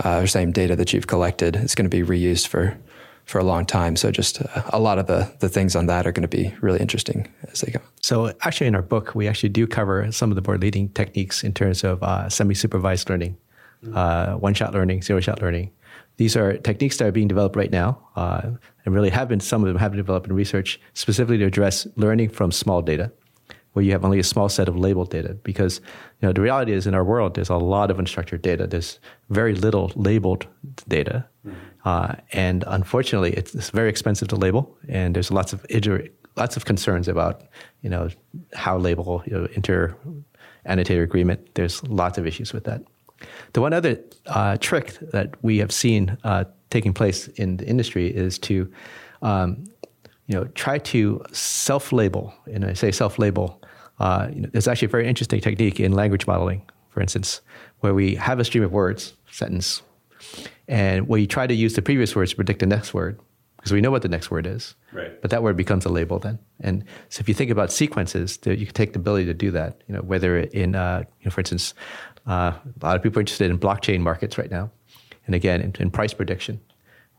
uh, 0.03 0.19
or 0.19 0.27
same 0.27 0.51
data 0.51 0.75
that 0.75 0.91
you've 0.91 1.07
collected 1.07 1.55
is 1.55 1.73
going 1.73 1.89
to 1.89 2.03
be 2.03 2.03
reused 2.03 2.47
for 2.47 2.77
for 3.27 3.39
a 3.39 3.43
long 3.43 3.65
time. 3.65 3.95
So 3.95 4.09
just 4.09 4.41
uh, 4.41 4.63
a 4.73 4.79
lot 4.79 4.97
of 4.97 5.05
the 5.07 5.31
the 5.39 5.49
things 5.49 5.75
on 5.75 5.85
that 5.87 6.07
are 6.07 6.11
going 6.11 6.27
to 6.29 6.37
be 6.37 6.53
really 6.61 6.79
interesting 6.79 7.31
as 7.51 7.61
they 7.61 7.71
go. 7.71 7.79
So 8.01 8.33
actually, 8.41 8.67
in 8.67 8.75
our 8.75 8.81
book, 8.81 9.13
we 9.15 9.27
actually 9.27 9.49
do 9.49 9.67
cover 9.67 10.11
some 10.11 10.31
of 10.31 10.35
the 10.35 10.49
more 10.49 10.57
leading 10.57 10.89
techniques 10.89 11.43
in 11.43 11.53
terms 11.53 11.83
of 11.83 12.01
uh, 12.01 12.29
semi-supervised 12.29 13.09
learning 13.09 13.37
uh, 13.93 14.33
one-shot 14.35 14.73
learning, 14.73 15.01
zero-shot 15.01 15.41
learning. 15.41 15.71
These 16.17 16.35
are 16.35 16.57
techniques 16.57 16.97
that 16.97 17.07
are 17.07 17.11
being 17.11 17.27
developed 17.27 17.55
right 17.55 17.71
now, 17.71 17.99
uh, 18.15 18.41
and 18.85 18.95
really 18.95 19.11
have 19.11 19.27
been. 19.27 19.39
Some 19.39 19.61
of 19.63 19.67
them 19.67 19.77
have 19.77 19.91
been 19.91 19.97
developed 19.97 20.27
in 20.27 20.33
research 20.33 20.79
specifically 20.93 21.37
to 21.39 21.45
address 21.45 21.85
learning 21.95 22.29
from 22.29 22.51
small 22.51 22.81
data, 22.81 23.11
where 23.77 23.85
you 23.85 23.91
have 23.91 24.03
only 24.03 24.17
a 24.17 24.23
small 24.23 24.49
set 24.49 24.67
of 24.67 24.75
labeled 24.75 25.11
data. 25.11 25.35
Because 25.43 25.81
you 26.19 26.27
know 26.27 26.33
the 26.33 26.41
reality 26.41 26.71
is 26.71 26.87
in 26.87 26.95
our 26.95 27.03
world, 27.03 27.35
there's 27.35 27.49
a 27.49 27.57
lot 27.57 27.91
of 27.91 27.97
unstructured 27.97 28.41
data. 28.41 28.65
There's 28.65 28.99
very 29.29 29.53
little 29.53 29.91
labeled 29.95 30.47
data, 30.87 31.27
mm-hmm. 31.45 31.57
uh, 31.85 32.15
and 32.31 32.63
unfortunately, 32.65 33.33
it's, 33.33 33.53
it's, 33.53 33.69
very 33.69 33.89
expensive 33.89 34.29
to 34.29 34.35
label, 34.35 34.75
and 34.89 35.15
there's 35.15 35.29
lots 35.29 35.53
of 35.53 35.63
lots 36.35 36.57
of 36.57 36.65
concerns 36.65 37.07
about 37.07 37.43
you 37.83 37.89
know 37.91 38.09
how 38.55 38.79
label 38.79 39.21
you 39.27 39.33
know, 39.37 39.47
inter 39.53 39.95
annotator 40.65 41.03
agreement. 41.03 41.53
There's 41.53 41.83
lots 41.83 42.17
of 42.17 42.25
issues 42.25 42.53
with 42.53 42.63
that. 42.63 42.81
The 43.53 43.61
one 43.61 43.73
other 43.73 43.99
uh, 44.25 44.57
trick 44.57 44.97
that 45.11 45.35
we 45.43 45.59
have 45.59 45.71
seen 45.71 46.17
uh, 46.23 46.45
taking 46.71 46.93
place 46.95 47.27
in 47.27 47.57
the 47.57 47.67
industry 47.67 48.07
is 48.07 48.39
to, 48.39 48.71
um, 49.21 49.65
you 50.25 50.35
know, 50.35 50.45
try 50.55 50.79
to 50.79 51.23
self-label. 51.31 52.33
And 52.51 52.65
I 52.65 52.73
say 52.73 52.91
self-label. 52.91 53.61
Uh, 53.99 54.29
you 54.33 54.41
know, 54.41 54.49
there's 54.51 54.67
actually 54.67 54.87
a 54.87 54.89
very 54.89 55.07
interesting 55.07 55.41
technique 55.41 55.79
in 55.79 55.91
language 55.91 56.27
modeling, 56.27 56.61
for 56.89 57.01
instance, 57.01 57.41
where 57.79 57.93
we 57.93 58.15
have 58.15 58.39
a 58.39 58.45
stream 58.45 58.63
of 58.63 58.71
words, 58.71 59.13
sentence, 59.31 59.81
and 60.67 61.07
we 61.07 61.27
try 61.27 61.47
to 61.47 61.53
use 61.53 61.73
the 61.73 61.81
previous 61.81 62.15
words 62.15 62.31
to 62.31 62.35
predict 62.35 62.59
the 62.59 62.65
next 62.65 62.93
word 62.93 63.19
because 63.57 63.73
we 63.73 63.81
know 63.81 63.91
what 63.91 64.01
the 64.01 64.07
next 64.07 64.29
word 64.31 64.45
is. 64.45 64.75
Right. 64.93 65.21
But 65.21 65.31
that 65.31 65.43
word 65.43 65.57
becomes 65.57 65.85
a 65.85 65.89
label 65.89 66.19
then. 66.19 66.39
And 66.61 66.83
so 67.09 67.21
if 67.21 67.27
you 67.27 67.33
think 67.33 67.51
about 67.51 67.71
sequences, 67.71 68.39
you 68.45 68.65
can 68.65 68.73
take 68.73 68.93
the 68.93 68.99
ability 68.99 69.25
to 69.25 69.33
do 69.33 69.51
that. 69.51 69.81
You 69.87 69.95
know, 69.95 70.01
whether 70.01 70.39
in, 70.39 70.75
uh, 70.75 71.03
you 71.19 71.25
know, 71.25 71.31
for 71.31 71.41
instance, 71.41 71.73
uh, 72.27 72.53
a 72.81 72.85
lot 72.85 72.95
of 72.95 73.03
people 73.03 73.19
are 73.19 73.21
interested 73.21 73.49
in 73.49 73.57
blockchain 73.59 73.99
markets 73.99 74.37
right 74.37 74.51
now, 74.51 74.71
and 75.25 75.35
again 75.35 75.61
in, 75.61 75.75
in, 75.79 75.91
price 75.91 76.13
prediction. 76.13 76.59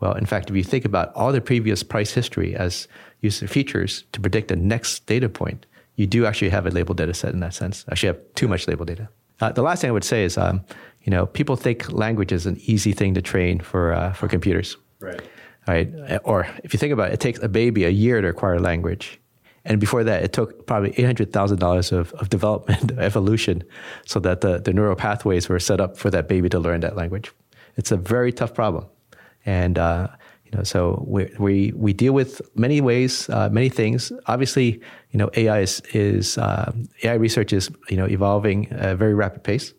Well, 0.00 0.12
in 0.14 0.26
fact, 0.26 0.48
if 0.48 0.56
you 0.56 0.64
think 0.64 0.84
about 0.84 1.12
all 1.14 1.32
the 1.32 1.40
previous 1.40 1.82
price 1.82 2.12
history 2.12 2.54
as 2.54 2.88
user 3.20 3.48
features 3.48 4.04
to 4.12 4.20
predict 4.20 4.48
the 4.48 4.56
next 4.56 5.06
data 5.06 5.28
point, 5.28 5.66
you 5.98 6.06
do 6.06 6.26
actually 6.26 6.48
have 6.50 6.64
a 6.64 6.70
label 6.70 6.94
data 6.94 7.12
set 7.12 7.34
in 7.34 7.40
that 7.40 7.52
sense. 7.52 7.84
Actually, 7.90 8.06
have 8.06 8.34
too 8.36 8.46
much 8.46 8.68
label 8.68 8.84
data. 8.84 9.08
Uh, 9.40 9.50
the 9.50 9.62
last 9.62 9.80
thing 9.80 9.90
I 9.90 9.92
would 9.92 10.04
say 10.04 10.24
is, 10.24 10.38
um, 10.38 10.64
you 11.02 11.10
know, 11.10 11.26
people 11.26 11.56
think 11.56 11.92
language 11.92 12.30
is 12.32 12.46
an 12.46 12.56
easy 12.60 12.92
thing 12.92 13.14
to 13.14 13.22
train 13.22 13.58
for 13.58 13.92
uh, 13.92 14.12
for 14.12 14.28
computers. 14.28 14.76
Right. 15.00 15.20
Right. 15.66 15.90
Or 16.24 16.46
if 16.64 16.72
you 16.72 16.78
think 16.78 16.92
about 16.92 17.10
it, 17.10 17.14
it 17.14 17.20
takes 17.20 17.40
a 17.40 17.48
baby 17.48 17.84
a 17.84 17.90
year 17.90 18.22
to 18.22 18.28
acquire 18.28 18.58
language. 18.58 19.20
And 19.66 19.78
before 19.78 20.02
that, 20.04 20.22
it 20.22 20.32
took 20.32 20.66
probably 20.66 20.92
$800,000 20.92 21.92
of, 21.92 22.12
of 22.14 22.30
development, 22.30 22.92
evolution, 22.98 23.64
so 24.06 24.18
that 24.20 24.40
the, 24.40 24.60
the 24.60 24.72
neural 24.72 24.96
pathways 24.96 25.46
were 25.46 25.60
set 25.60 25.78
up 25.78 25.98
for 25.98 26.08
that 26.08 26.26
baby 26.26 26.48
to 26.48 26.58
learn 26.58 26.80
that 26.80 26.96
language. 26.96 27.32
It's 27.76 27.92
a 27.92 27.98
very 27.98 28.32
tough 28.32 28.54
problem. 28.54 28.86
And, 29.44 29.76
uh, 29.78 30.08
you 30.50 30.56
know, 30.58 30.64
so 30.64 31.04
we, 31.06 31.30
we, 31.38 31.72
we 31.76 31.92
deal 31.92 32.12
with 32.12 32.40
many 32.54 32.80
ways, 32.80 33.28
uh, 33.30 33.48
many 33.50 33.68
things. 33.68 34.10
Obviously, 34.26 34.80
you 35.10 35.18
know, 35.18 35.30
AI 35.36 35.60
is, 35.60 35.80
is 35.92 36.38
uh, 36.38 36.72
AI 37.04 37.14
research 37.14 37.52
is, 37.52 37.70
you 37.88 37.96
know, 37.96 38.06
evolving 38.06 38.70
at 38.72 38.92
a 38.92 38.96
very 38.96 39.14
rapid 39.14 39.44
pace. 39.44 39.74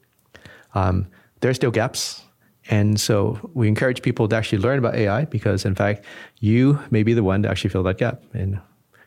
Um, 0.76 1.08
there 1.42 1.50
are 1.50 1.56
still 1.56 1.72
gaps. 1.72 2.24
And 2.70 3.00
so 3.00 3.50
we 3.56 3.68
encourage 3.68 4.04
people 4.04 4.28
to 4.28 4.36
actually 4.36 4.60
learn 4.60 4.78
about 4.78 4.94
AI 4.94 5.26
because, 5.26 5.66
in 5.66 5.74
fact, 5.74 6.06
you 6.40 6.80
may 6.92 7.02
be 7.02 7.14
the 7.14 7.24
one 7.24 7.42
to 7.42 7.50
actually 7.50 7.72
fill 7.72 7.82
that 7.84 7.98
gap. 7.98 8.22
And 8.34 8.60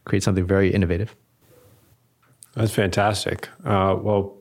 create 0.05 0.22
something 0.22 0.46
very 0.46 0.72
innovative. 0.72 1.14
That's 2.55 2.72
fantastic. 2.72 3.48
Uh, 3.64 3.96
well, 4.01 4.37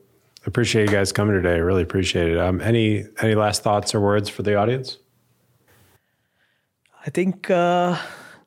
appreciate 0.45 0.89
you 0.89 0.95
guys 0.95 1.12
coming 1.12 1.36
today. 1.36 1.55
I 1.55 1.60
really 1.60 1.84
appreciate 1.84 2.29
it. 2.29 2.38
Um, 2.38 2.60
any 2.62 3.05
any 3.21 3.36
last 3.36 3.63
thoughts 3.63 3.95
or 3.95 4.01
words 4.01 4.29
for 4.29 4.43
the 4.43 4.55
audience? 4.55 4.97
I 7.05 7.09
think 7.09 7.49
uh, 7.49 7.97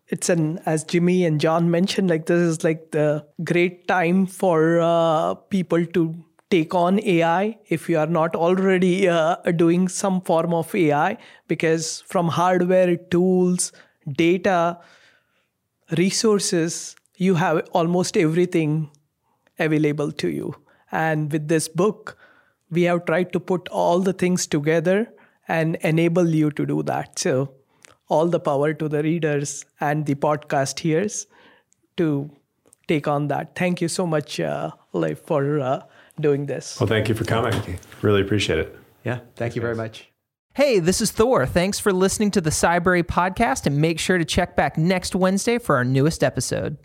it's 0.09 0.29
an 0.29 0.61
as 0.65 0.85
Jimmy 0.85 1.25
and 1.25 1.41
John 1.41 1.71
mentioned, 1.71 2.09
like 2.09 2.27
this 2.27 2.41
is 2.41 2.63
like 2.63 2.93
the 2.93 3.27
great 3.43 3.89
time 3.89 4.27
for 4.27 4.81
uh, 4.81 5.35
people 5.35 5.85
to 5.87 6.15
take 6.51 6.73
on 6.73 7.01
AI 7.01 7.59
if 7.69 7.89
you 7.89 7.99
are 7.99 8.07
not 8.07 8.37
already 8.37 9.09
uh, 9.09 9.37
doing 9.57 9.89
some 9.89 10.21
form 10.21 10.55
of 10.55 10.73
AI, 10.73 11.19
because 11.49 12.03
from 12.03 12.29
hardware, 12.29 12.97
tools, 12.97 13.73
data, 14.13 14.79
resources, 15.99 16.95
you 17.17 17.35
have 17.35 17.67
almost 17.73 18.17
everything 18.17 18.91
available 19.59 20.13
to 20.13 20.29
you. 20.29 20.55
And 20.93 21.33
with 21.33 21.49
this 21.49 21.69
book, 21.69 22.17
we 22.71 22.83
have 22.83 23.05
tried 23.05 23.33
to 23.33 23.41
put 23.41 23.69
all 23.69 23.99
the 23.99 24.13
things 24.13 24.47
together 24.47 25.13
and 25.49 25.75
enable 25.77 26.29
you 26.29 26.51
to 26.53 26.65
do 26.65 26.83
that. 26.85 27.19
So, 27.19 27.53
all 28.09 28.27
the 28.27 28.41
power 28.41 28.75
to 28.75 28.89
the 28.89 29.03
readers 29.03 29.65
and 29.81 30.07
the 30.07 30.15
podcast 30.15 30.81
hearers 30.81 31.27
to 31.97 32.31
take 32.87 33.09
on 33.09 33.29
that. 33.29 33.55
Thank 33.55 33.81
you 33.81 33.89
so 33.89 34.07
much, 34.07 34.41
uh, 34.41 34.73
Leif, 34.93 35.19
for 35.21 35.61
uh, 35.61 35.83
doing 36.21 36.47
this. 36.47 36.79
Well, 36.79 36.87
thank 36.87 37.09
you 37.09 37.15
for 37.15 37.25
coming. 37.25 37.79
Really 38.03 38.21
appreciate 38.21 38.59
it. 38.59 38.77
Yeah, 39.05 39.21
thank 39.37 39.57
you 39.57 39.63
very 39.63 39.75
much. 39.75 40.11
Hey, 40.55 40.79
this 40.79 41.01
is 41.01 41.11
Thor. 41.11 41.47
Thanks 41.47 41.81
for 41.81 41.93
listening 41.93 42.31
to 42.33 42.41
the 42.41 42.51
Cybrary 42.51 43.03
podcast, 43.03 43.67
and 43.67 43.79
make 43.79 43.99
sure 43.99 44.19
to 44.19 44.25
check 44.25 44.55
back 44.55 44.79
next 44.79 45.15
Wednesday 45.15 45.59
for 45.59 45.77
our 45.77 45.85
newest 45.85 46.23
episode. 46.23 46.77